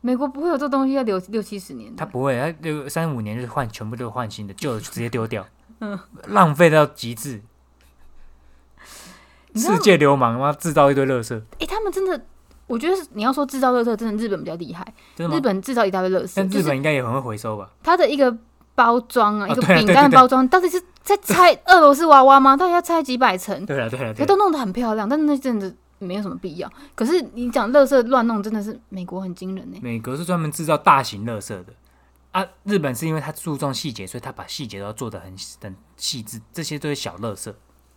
[0.00, 5.44] 美国不会有这东西要留六七十年的，他不会，他六三五年就是换，全部都换新的，旧的就 直接丢掉，
[5.80, 7.42] 嗯，浪费到极致。
[9.54, 12.20] 世界流氓妈制造一堆垃圾，哎、他们真的，
[12.68, 14.86] 我觉得是你要说制造垃圾，真的日本比较厉害？
[15.16, 17.68] 日本制造一大堆垃圾，但日本应该也很会回收吧？
[17.82, 18.36] 它的一个
[18.76, 22.56] 包装啊，哦一个饼干的包装，到底是在拆俄罗斯娃娃吗？
[22.56, 23.66] 到底要拆几百层？
[23.66, 26.70] 对啊对啊对了，可都弄得很漂亮，但是那真的没有什么必要。
[26.94, 31.66] 可是你讲垃圾乱弄，真的是美国很惊人呢、美国是专门制造大型垃圾的。
[32.30, 37.52] 啊，日本是因为它注重细节，所以它把细节都要做的很很细致，这些都是小垃圾，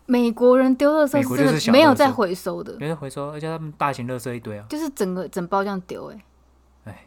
[0.06, 4.66] 美国人丢垃圾美国真就是没有再回收的，没有回收，而且他们大型垃圾一堆啊。
[4.70, 6.16] 就是整个整包这样丢、欸，
[6.86, 6.92] 哎。
[6.94, 7.06] 哎，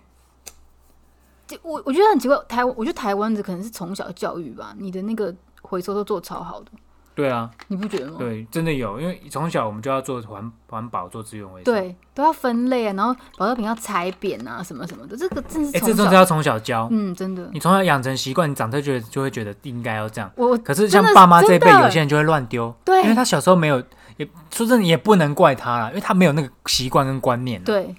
[1.47, 6.71] 就我我觉得很奇怪，台湾我觉得台湾的可能是从小教育吧，你的那个回收都做超好的，
[7.15, 8.17] 对啊，你不觉得吗？
[8.19, 11.65] 对，真的有，因为从小我们就要做环环保，做资源回收。
[11.65, 20.29] 对，都要分类啊，然后保特瓶要裁扁啊，什么什么的，这个真的是哎、这种是要从小教，嗯，真的，你从小养成习惯，你长大就会就会觉得应该要这样。
[20.35, 23.81] 我我可是像爸妈这一辈，有些人就会乱丢，对因为他小时候没有，
[24.17, 27.95] 也说真的也不能怪他啦，因为他没有那个习惯跟观念。，对，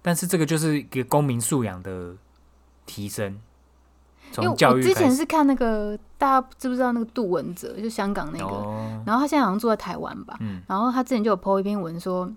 [0.00, 2.14] 但是这个就是一个公民素养的
[2.86, 3.38] 提升，
[4.32, 4.80] 从教我。
[4.80, 12.30] 之前是看那个大家知不知道那个杜文泽，就香港那个，哦，然后他现在好像住在台湾吧，嗯，然后他之前就有 po 一篇文说，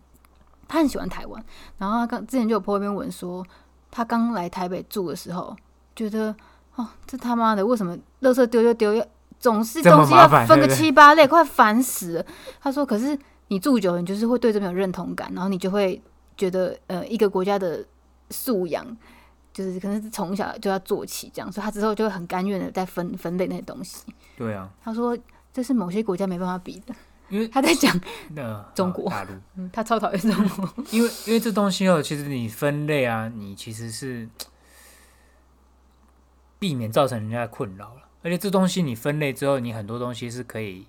[0.68, 1.44] 他很喜欢台湾，
[1.78, 3.46] 然后他刚之前就有 po 一篇文说，
[3.92, 5.56] 他刚来台北住的时候，
[5.96, 6.36] 觉得
[6.76, 9.06] 哦，这他妈的为什么垃圾丢就丢，要
[9.40, 12.26] 总是东西要分个七八类，快烦死了。
[12.62, 13.18] 他说，可是
[13.50, 16.02] 你住久了，你就是会对这边有认同感，然后你就会
[16.38, 17.84] 觉得呃，一个国家的
[18.30, 18.86] 素养。
[19.54, 24.04] 就是可能是从小就要做起这样，所以他之后就会很甘愿的在分分类那些东西。
[24.36, 25.18] 对啊，他说
[25.54, 26.96] 这是某些国家没办法比的，
[27.30, 27.98] 因为他在讲，
[28.32, 30.68] 那 中国大陆，嗯，他超讨厌中国。
[30.90, 34.28] 因为因为这东西哦，其实你分类啊，你其实是
[36.58, 38.02] 避免造成人家的困扰了。
[38.24, 40.88] 而且这东西你分类之后，你很多东西是可以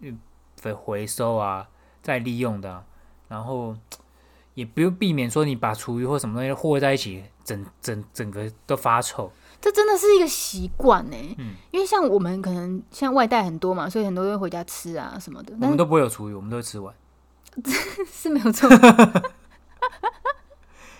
[0.00, 0.18] 嗯
[0.62, 1.68] 回回收啊，
[2.02, 2.84] 再利用的啊、
[3.28, 3.76] 然后
[4.54, 9.30] 也不用避免说你把厨余或什么东西和在一起，整整整个都发臭。
[9.60, 16.94] 这真的是一个习惯呢，嗯因为像我们可能像外带很多嘛，所以很多都会回家吃啊什么的，我们都不会有厨余，我们都会吃完。
[18.10, 18.68] 是没有错，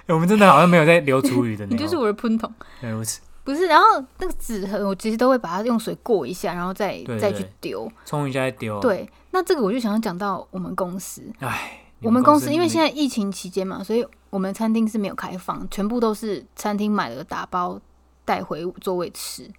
[0.06, 2.52] 欸我们真的好像没有在留厨余的那 你就是我的喷桶。
[2.80, 3.84] 对如此，不是，然后
[4.18, 7.90] 那个纸盒我其实都会把它用水过一下，然后再再去丢。
[8.04, 17.80] 冲一下再丢。，对，那这个我就想要讲到我们公司，哎，我们公司因为现在在疫情期间嘛，所以我们餐厅是没有开放，全部都是餐厅买了打包
[18.24, 19.50] 带回座位吃，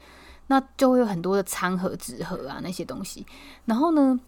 [0.47, 3.25] 那就会有很多的餐盒、纸盒啊那些东西。
[3.65, 4.19] 然后呢，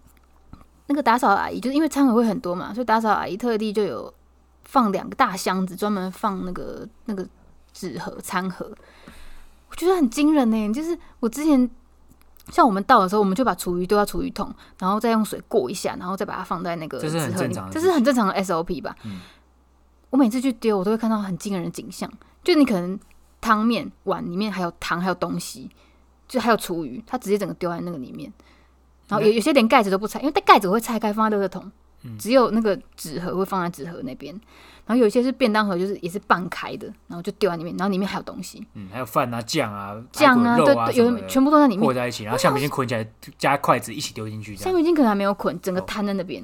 [0.87, 4.13] 那个打扫阿姨就是因为餐盒会很多嘛，所以打扫阿姨特地就有
[4.63, 7.27] 放两个大箱子，专门放那个那个
[7.73, 8.71] 纸盒、餐盒。
[9.69, 10.71] 我觉得很惊人呢。
[10.71, 11.67] 就是我之前
[12.51, 18.95] 像我们倒的时候，我们就把厨余丢到厨余桶，然后再用水过一下，然后再把它放在那个这是很纸盒里正常的这是很正常的 SOP 吧？
[19.03, 19.21] 嗯
[20.09, 22.07] 我每次去丢，我都会看到很惊人的景象，
[22.43, 22.99] 就你可能
[23.41, 25.71] 汤面碗里面还有糖，还有东西，
[26.27, 28.31] 就还有厨余，它直接整个丢在那个里面。
[29.07, 31.71] 然后有有些连盖子都不拆，因为盖子我会拆开放在垃圾桶，嗯
[32.17, 34.39] 只有那个纸盒会放在纸盒那边。
[34.85, 41.93] 然后有一些是便当盒，就是也是半开的，然后就丢在里面，然后里面还有东西，嗯，还有饭啊、酱啊、酱啊，对对，有全部都在里面和。
[41.93, 46.43] 在一起，然后橡皮筋捆起来，加筷子一起丢进去，橡皮筋可能还没有捆，整个哦摊在那边，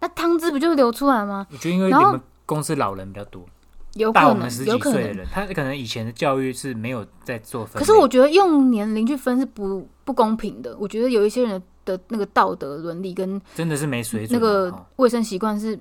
[0.00, 1.46] 那汤汁不就流出来吗？
[1.50, 3.46] 我觉得因为你们公司老人比较多，
[3.94, 4.98] 有可能大我们十，有可能。
[4.98, 7.80] 几岁的人，他可能以前的教育是没有在做分。
[7.80, 10.76] 可是我觉得用年龄去分是不不公平的。
[10.78, 15.78] 我觉得有一些人的那个道德伦理跟真的是没水准啊，那个哦卫生习惯是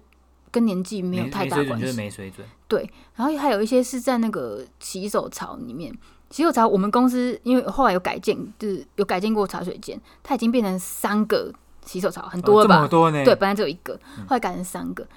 [0.52, 1.98] 跟年纪没有太大关系就是系。
[1.98, 2.48] 没水准。
[2.68, 5.92] 对然后还有一些是在那个洗手槽里面，
[6.30, 11.52] 洗手槽我们公司因为后来有改建，就是有改建过茶水间，它已经变成三个
[11.86, 12.88] 洗手槽，很多哦了吧？
[13.26, 15.08] 对，，本来只有一个，嗯后来改成三个，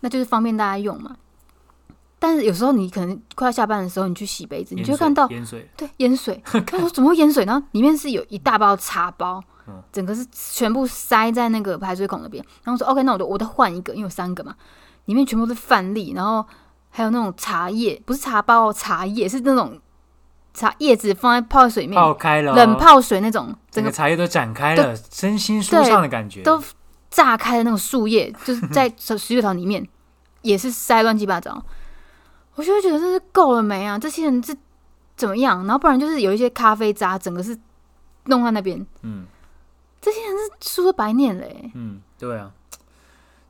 [0.00, 1.16] 那就是方便大家用嘛。
[2.18, 5.26] 但是有时候你可能快要下班的时候，你去洗杯子，你就会看到
[5.76, 7.44] 对淹水，他 说怎么会淹水？
[7.44, 12.44] 然后里面是有一大包茶包嗯，整个是全部塞在那个排水孔那边。
[12.64, 14.54] 然后说 OK，那我就我再换一个，因为有三个嘛，
[15.04, 16.44] 里面全部是饭粒，然后
[16.90, 19.78] 还有那种茶叶，不是茶包哦，茶叶是那种
[20.54, 26.42] 茶叶子放在泡在水里面，泡开了哦，冷泡水那种，整个茶叶都展开了，身心舒畅的感觉。
[26.42, 26.62] 都
[27.10, 29.86] 炸开的那种树叶，就是在洗水槽里面
[30.42, 31.62] 也是塞乱七八糟。
[32.54, 33.98] 我就会觉得这是够了没啊？
[33.98, 34.56] 这些人是
[35.16, 35.64] 怎么样？
[35.64, 37.56] 然后不然就是有一些咖啡渣，整个是
[38.24, 39.24] 弄在那边，嗯
[40.60, 42.50] 书都白念嘞、嗯，对啊，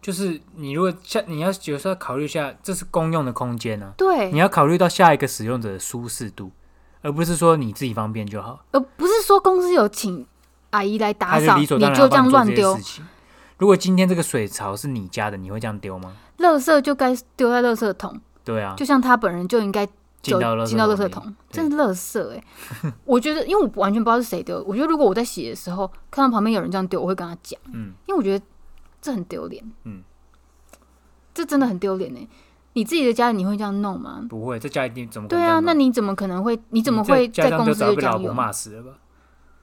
[0.00, 4.30] 就是你如果下你要有时候要考虑一下，这是公用的空间啊，对。
[4.32, 6.50] 你，要考虑到下一个使用者的舒适度，
[7.02, 8.64] 而不是说你自己方便就好。
[8.72, 10.26] 而不是说公司有请
[10.70, 12.78] 阿姨来打扫，你就这样乱丢。
[13.58, 16.16] 如果今天这个水槽是你家的，你会这样丢吗？
[16.38, 27.58] 垃圾就该丢在垃圾桶，对啊，就像他本人就应该走进到垃圾进到垃圾桶真是垃圾哎、我觉得，因为我完全不知道是谁丢的，我觉得如果我在洗的时候看到旁边有人这样丢，我会跟他讲。
[27.72, 28.44] 嗯，因为我觉得
[29.00, 30.02] 这很丢脸，嗯，
[31.32, 32.28] 这真的很丢脸呢。
[32.74, 34.24] 你自己的家里你会这样弄吗？
[34.28, 36.58] 不会，在家一定怎么对啊，那你怎么可能会？
[36.70, 38.34] 你怎么会在公司就这样用？
[38.34, 38.98] 骂死了吧？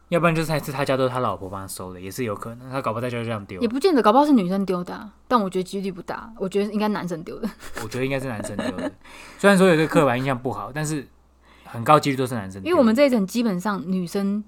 [0.10, 2.70] 要不然就是还是他家都是他老婆帮他收的，也是有可能。
[2.70, 7.50] 他搞不好在家就这样丢也，不见得，搞不好是女生丢的啊、但我觉得几率不大，我觉得应该男生丢的。
[7.84, 8.92] 我觉得应该是男生丢的。
[9.40, 11.08] 虽然说有这个刻板印象不好，但是
[11.64, 12.70] 很高几率都是男生丢的。
[12.70, 14.44] 因为我们这一层基本上女生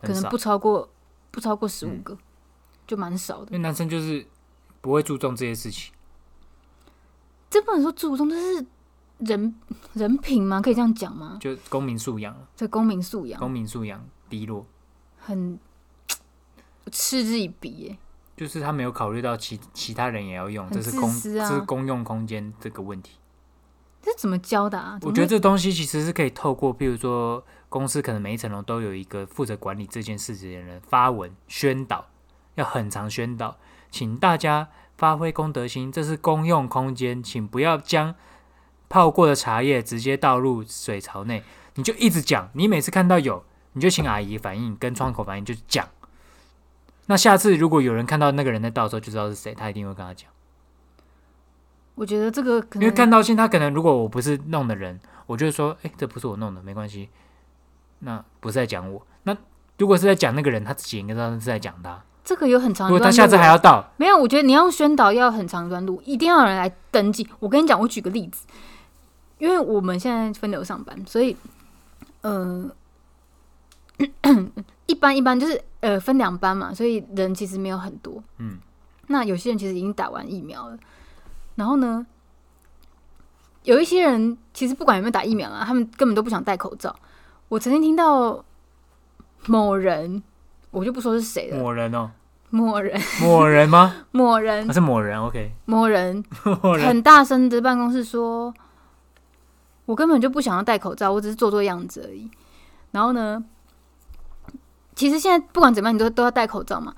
[0.00, 0.88] 可很少能不超过
[1.30, 2.18] 不超过十五嗯个，
[2.86, 3.52] 就蛮少的因。
[3.52, 4.26] 为男生就是
[4.80, 5.92] 不会注重这些事情。
[7.48, 8.66] 这不能说注重，这是
[9.20, 9.54] 人
[9.94, 10.60] 人品吗？
[10.60, 11.38] 可以这样讲吗？
[11.40, 14.66] 就公民素养，这公民素养公民素养低落，
[15.28, 15.58] 很
[16.90, 17.98] 嗤之以鼻耶。
[18.34, 23.18] 就是他没有考虑到其其他人也要用，很这是公这是公用空间这个问题。
[24.00, 24.98] 这怎么教的啊？
[25.02, 32.06] 我觉得这东西其实是可以透过，譬如说公司可能每一层楼都有一个负责管理这件事情的人发文宣导，
[32.54, 33.58] 要很长宣导，
[33.90, 38.14] 请大家发挥公德心，这是公用空间，请不要将
[38.88, 41.42] 泡过的茶叶直接倒入水槽内。
[41.74, 43.44] 你就一直讲，你每次看到有，
[43.78, 45.88] 你就请阿姨反应，跟窗口反应，就讲。
[47.06, 50.28] 那下次如果有人看到那个人在倒的时候，就知道是谁，他一定会跟他讲。
[51.94, 57.08] 我觉得这个可因为看到信，他可能如果我不是弄的人，我就会说，哎、这不是我弄的，没关系，
[58.00, 59.06] 那不是在讲我。
[59.22, 59.36] 那
[59.78, 62.02] 如果是在讲那个人，他自己应该知道是在讲他。
[62.24, 63.04] 这个有很长如果。
[63.04, 67.26] 他下次还要到，没有，我觉得你要宣导要很长一段路，一定要有人来登记。
[67.38, 68.46] 我跟你讲，我举个例子，
[69.38, 71.34] 因为我们现在分流上班，所以
[72.20, 72.68] 呃，
[74.86, 78.22] 一般一般就是呃分两班嘛，所以人其实没有很多。
[78.38, 78.58] 嗯，
[79.08, 80.78] 那有些人其实已经打完疫苗了，
[81.56, 82.06] 然后呢，
[83.64, 86.94] 有一些人其实不管有没有打疫苗啊，他们根本都不想戴口罩。
[87.48, 88.44] 我曾经听到
[89.46, 90.22] 某人，
[90.70, 92.10] 我就不说是谁了，某人哦，
[92.50, 93.94] 某人，某人吗？
[94.12, 94.66] 某人。
[94.66, 96.22] 他，是某人，OK，某人。
[96.62, 98.52] 某人，很大声的办公室说
[99.86, 102.30] ：“我根本就不想要戴口罩，我只是做做样子而已。”
[102.92, 103.42] 然后呢，
[104.98, 106.92] 其实现在不管怎么样，你都都要戴口罩嘛。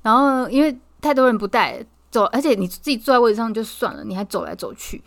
[0.00, 5.02] 然后因为太多人不戴，走，而且你自己坐在位置上就算了，你还走来走去，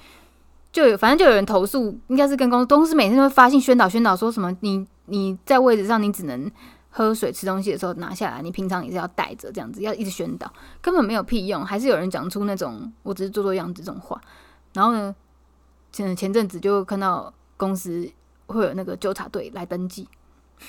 [0.71, 6.49] 就有反正就有人投诉，应该是跟公司公司每天都会发信宣导宣导，说什么你你在位置上你只能
[6.91, 14.21] 喝水吃东西的时候拿下来，你平常也是要带着，这样子要一直宣导，根本没有屁用，还是有人讲出那种我只是做做样子这种话。
[14.73, 15.15] 然后呢，
[15.91, 18.07] 前前阵子就看到公司
[18.45, 20.07] 会有那个纠察队来登记，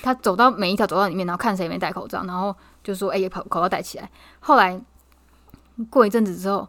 [0.01, 4.09] 他走到每一条走道里面，然后看谁没戴口罩，然后就说：“哎、口口罩戴起来。”
[4.39, 4.79] 后来
[5.89, 6.67] 过一阵子之后，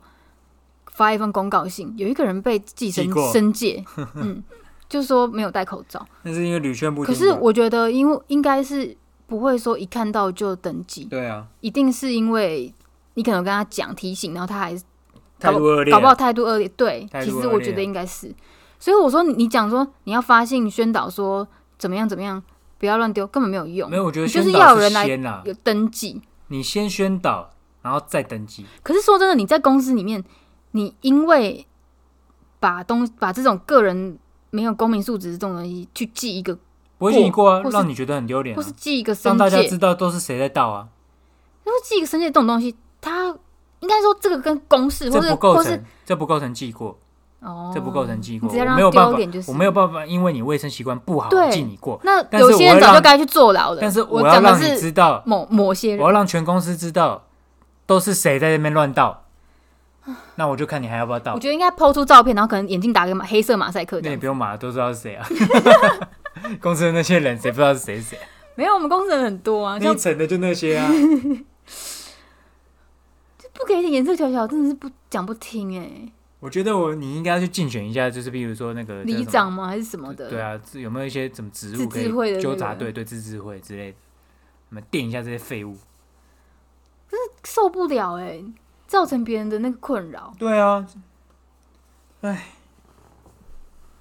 [0.92, 4.42] 发一份公告信，有一个人被记申记过申诫，嗯，
[4.88, 6.04] 就说没有戴口罩。
[6.22, 7.12] 那是因为屡劝不听。
[7.12, 8.96] 可是我觉得，因为应该是
[9.26, 12.72] 不会说一看到就登记，对啊，一定是因为
[13.14, 14.82] 你可能跟他讲提醒，然后他还是
[15.38, 16.68] 态度恶劣啊，搞不好态度恶劣。
[16.70, 18.34] 对，其实我觉得应该是。
[18.78, 21.46] 所以我说你讲说你要发信宣导说
[21.78, 22.42] 怎么样怎么样，
[22.78, 23.90] 不要乱丢，根本没有用。
[23.90, 23.96] 没。
[23.96, 25.06] 有，我觉得就是要有人来
[25.44, 27.50] 有登记，你先宣导，
[27.82, 28.64] 然后再登记。
[28.82, 30.22] 可是说真的，你在公司里面，
[30.70, 31.66] 你因为
[32.60, 34.18] 把东把这种个人
[34.50, 36.56] 没有公民素质这种东西去记一个，
[36.98, 38.56] 不会记你过啊让你觉得很丢脸啊。
[38.56, 40.88] 或是，记一个申让大家，知道都是谁在盗啊，
[41.64, 43.34] 因为记一个申诫这种东西，它
[43.80, 46.98] 应该说这个跟公事或是这不构或是，这不构成记过，
[47.41, 53.78] 哦，这不构成记过，没有办法我没有办法，因为你卫生习惯不好记你过，那有些人早就该去坐牢了。
[53.80, 57.26] 但是我要让你知道，某某些人我要让全公司知道
[57.86, 59.24] 都是谁在那边乱倒，
[60.34, 61.39] 那我就看你还要不要倒我。
[61.39, 64.26] 觉得应该抛出照片，然后可能眼镜打个马黑色马赛克那你不。
[64.26, 65.24] 用马，都知道是谁啊。
[66.61, 68.18] 公司的那些人，谁不知道是谁是谁？
[68.57, 70.91] 没有，我们公司人很多啊，那像一层的就那些啊。
[73.53, 75.89] 不给一点颜色瞧瞧，真的是不讲不听哎、
[76.41, 79.66] 我觉得我你应该要去竞选一下，就是比如说那个里长吗？
[79.66, 80.30] 还是什么的？
[80.30, 83.99] 对，啊，有没有一些什么职务可以纠察队、对自治会之类的，
[84.68, 85.76] 我们电一下这些废物。
[87.43, 88.45] 受不了哎、
[88.86, 90.32] 造成别人的那个困扰。
[90.39, 90.86] 对啊，
[92.20, 92.47] 哎，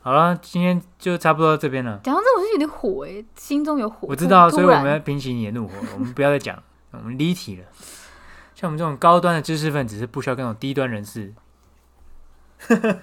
[0.02, 2.00] 好了，今天就差不多到这边了。
[2.04, 4.08] 讲到这，我是有点火哎、心中有火。
[4.10, 6.62] 我知道，突所以我们要平息你的怒火， 我们不要再讲，
[6.92, 7.66] 我们离题了。
[8.54, 11.34] 像我们这种高端的知识分子是不需要跟那种低端人士。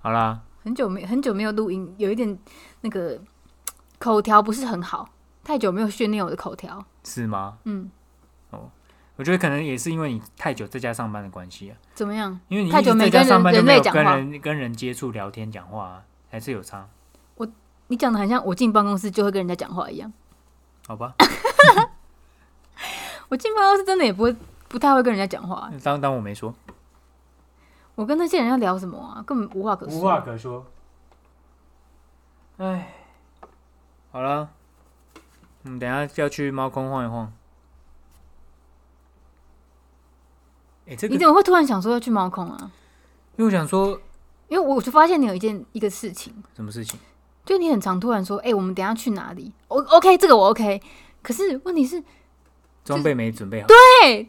[0.00, 2.38] 好啦，很久没很久没有录音，有一点
[2.82, 3.20] 那个
[3.98, 5.08] 口条不是很好，
[5.44, 6.84] 太久没有训练我的口条。
[7.04, 7.58] 是吗？
[7.64, 7.90] 嗯，
[8.50, 8.70] 哦
[9.16, 12.38] 我觉得可能也是因为你太久在家上班的关系啊，怎么样？
[12.48, 16.88] 因为你太久没跟人在家上班就人没有跟类讲话人跟人接触、聊天、讲话啊，还是有差，
[17.90, 20.12] 你讲的很像我进办公室就会跟人家讲话一样。
[20.86, 21.14] 好吧？
[23.28, 24.34] 我进办公室真的也不会
[24.68, 25.70] 不太会跟人家讲话。
[25.82, 26.54] 当当我没说，
[27.98, 29.20] 我跟那些人要聊什么啊？
[29.26, 29.98] 根本无话可说。
[29.98, 30.64] 无话可说。
[32.58, 32.94] 哎，
[34.12, 34.48] 好了，
[35.64, 37.32] 我们等一下就要去猫空晃一晃。
[40.86, 42.70] 哎、这个你怎么会突然想说要去猫空啊？
[43.34, 44.00] 因为我想说
[44.46, 47.00] 因为我就发现你有一件一个事情，什么事情？
[47.44, 50.80] 就你很常突然说：“哎、我们等一下去哪里？”我 OK，这个我 OK。
[51.20, 52.00] 可是问题是，
[52.84, 53.66] 装备没准备好。
[53.66, 53.76] 对，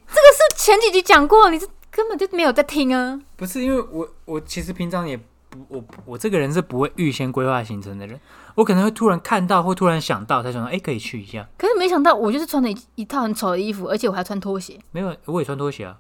[0.08, 3.20] 这个是前几集讲过，你是根本就没有在听啊。
[3.36, 5.24] 不是因为我我其实平常也不
[5.68, 8.20] 我我这个人是不会预先规划行程的人，
[8.56, 11.48] 我可能会突然看到或突然想到，才想到哎、可以去一下。
[11.58, 14.80] 可是没想到，我就是穿了一一套很丑的衣服，而且我还穿拖鞋。
[14.92, 15.98] 没有，我也穿拖鞋啊。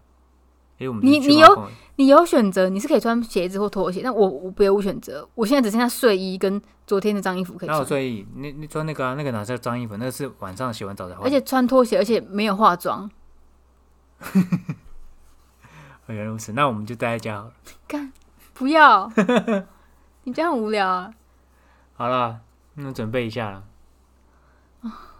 [0.79, 5.27] 哎、我们你你有你有选择，你是可以穿鞋子或拖鞋，但我我别无选择。
[5.35, 8.25] 我现在只剩下睡衣跟昨天的脏衣服可以哪有穿，睡衣？
[8.35, 9.15] 你你穿那个啊？
[9.15, 9.97] 那个哪是脏衣服？
[9.97, 11.25] 那个是晚上洗完澡才换。
[11.25, 13.09] 而且穿拖鞋，而且没有化妆。
[16.13, 17.53] 原来如此，那我们就待在家好了。
[17.87, 18.11] 干，
[18.53, 19.11] 不要，
[20.23, 21.13] 你这样很无聊啊。
[21.95, 22.39] 好了，
[22.75, 23.63] 那准备一下了。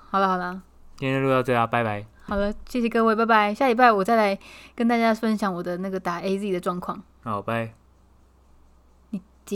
[0.10, 0.62] 好了好了
[0.98, 2.06] 今天就录到这啊，拜拜。
[2.24, 3.54] 好了，谢谢各位，拜拜。
[3.54, 4.38] 下礼拜我再来
[4.76, 7.02] 跟大家分享我的那个打 AZ 的状况。
[7.24, 7.79] 好，拜。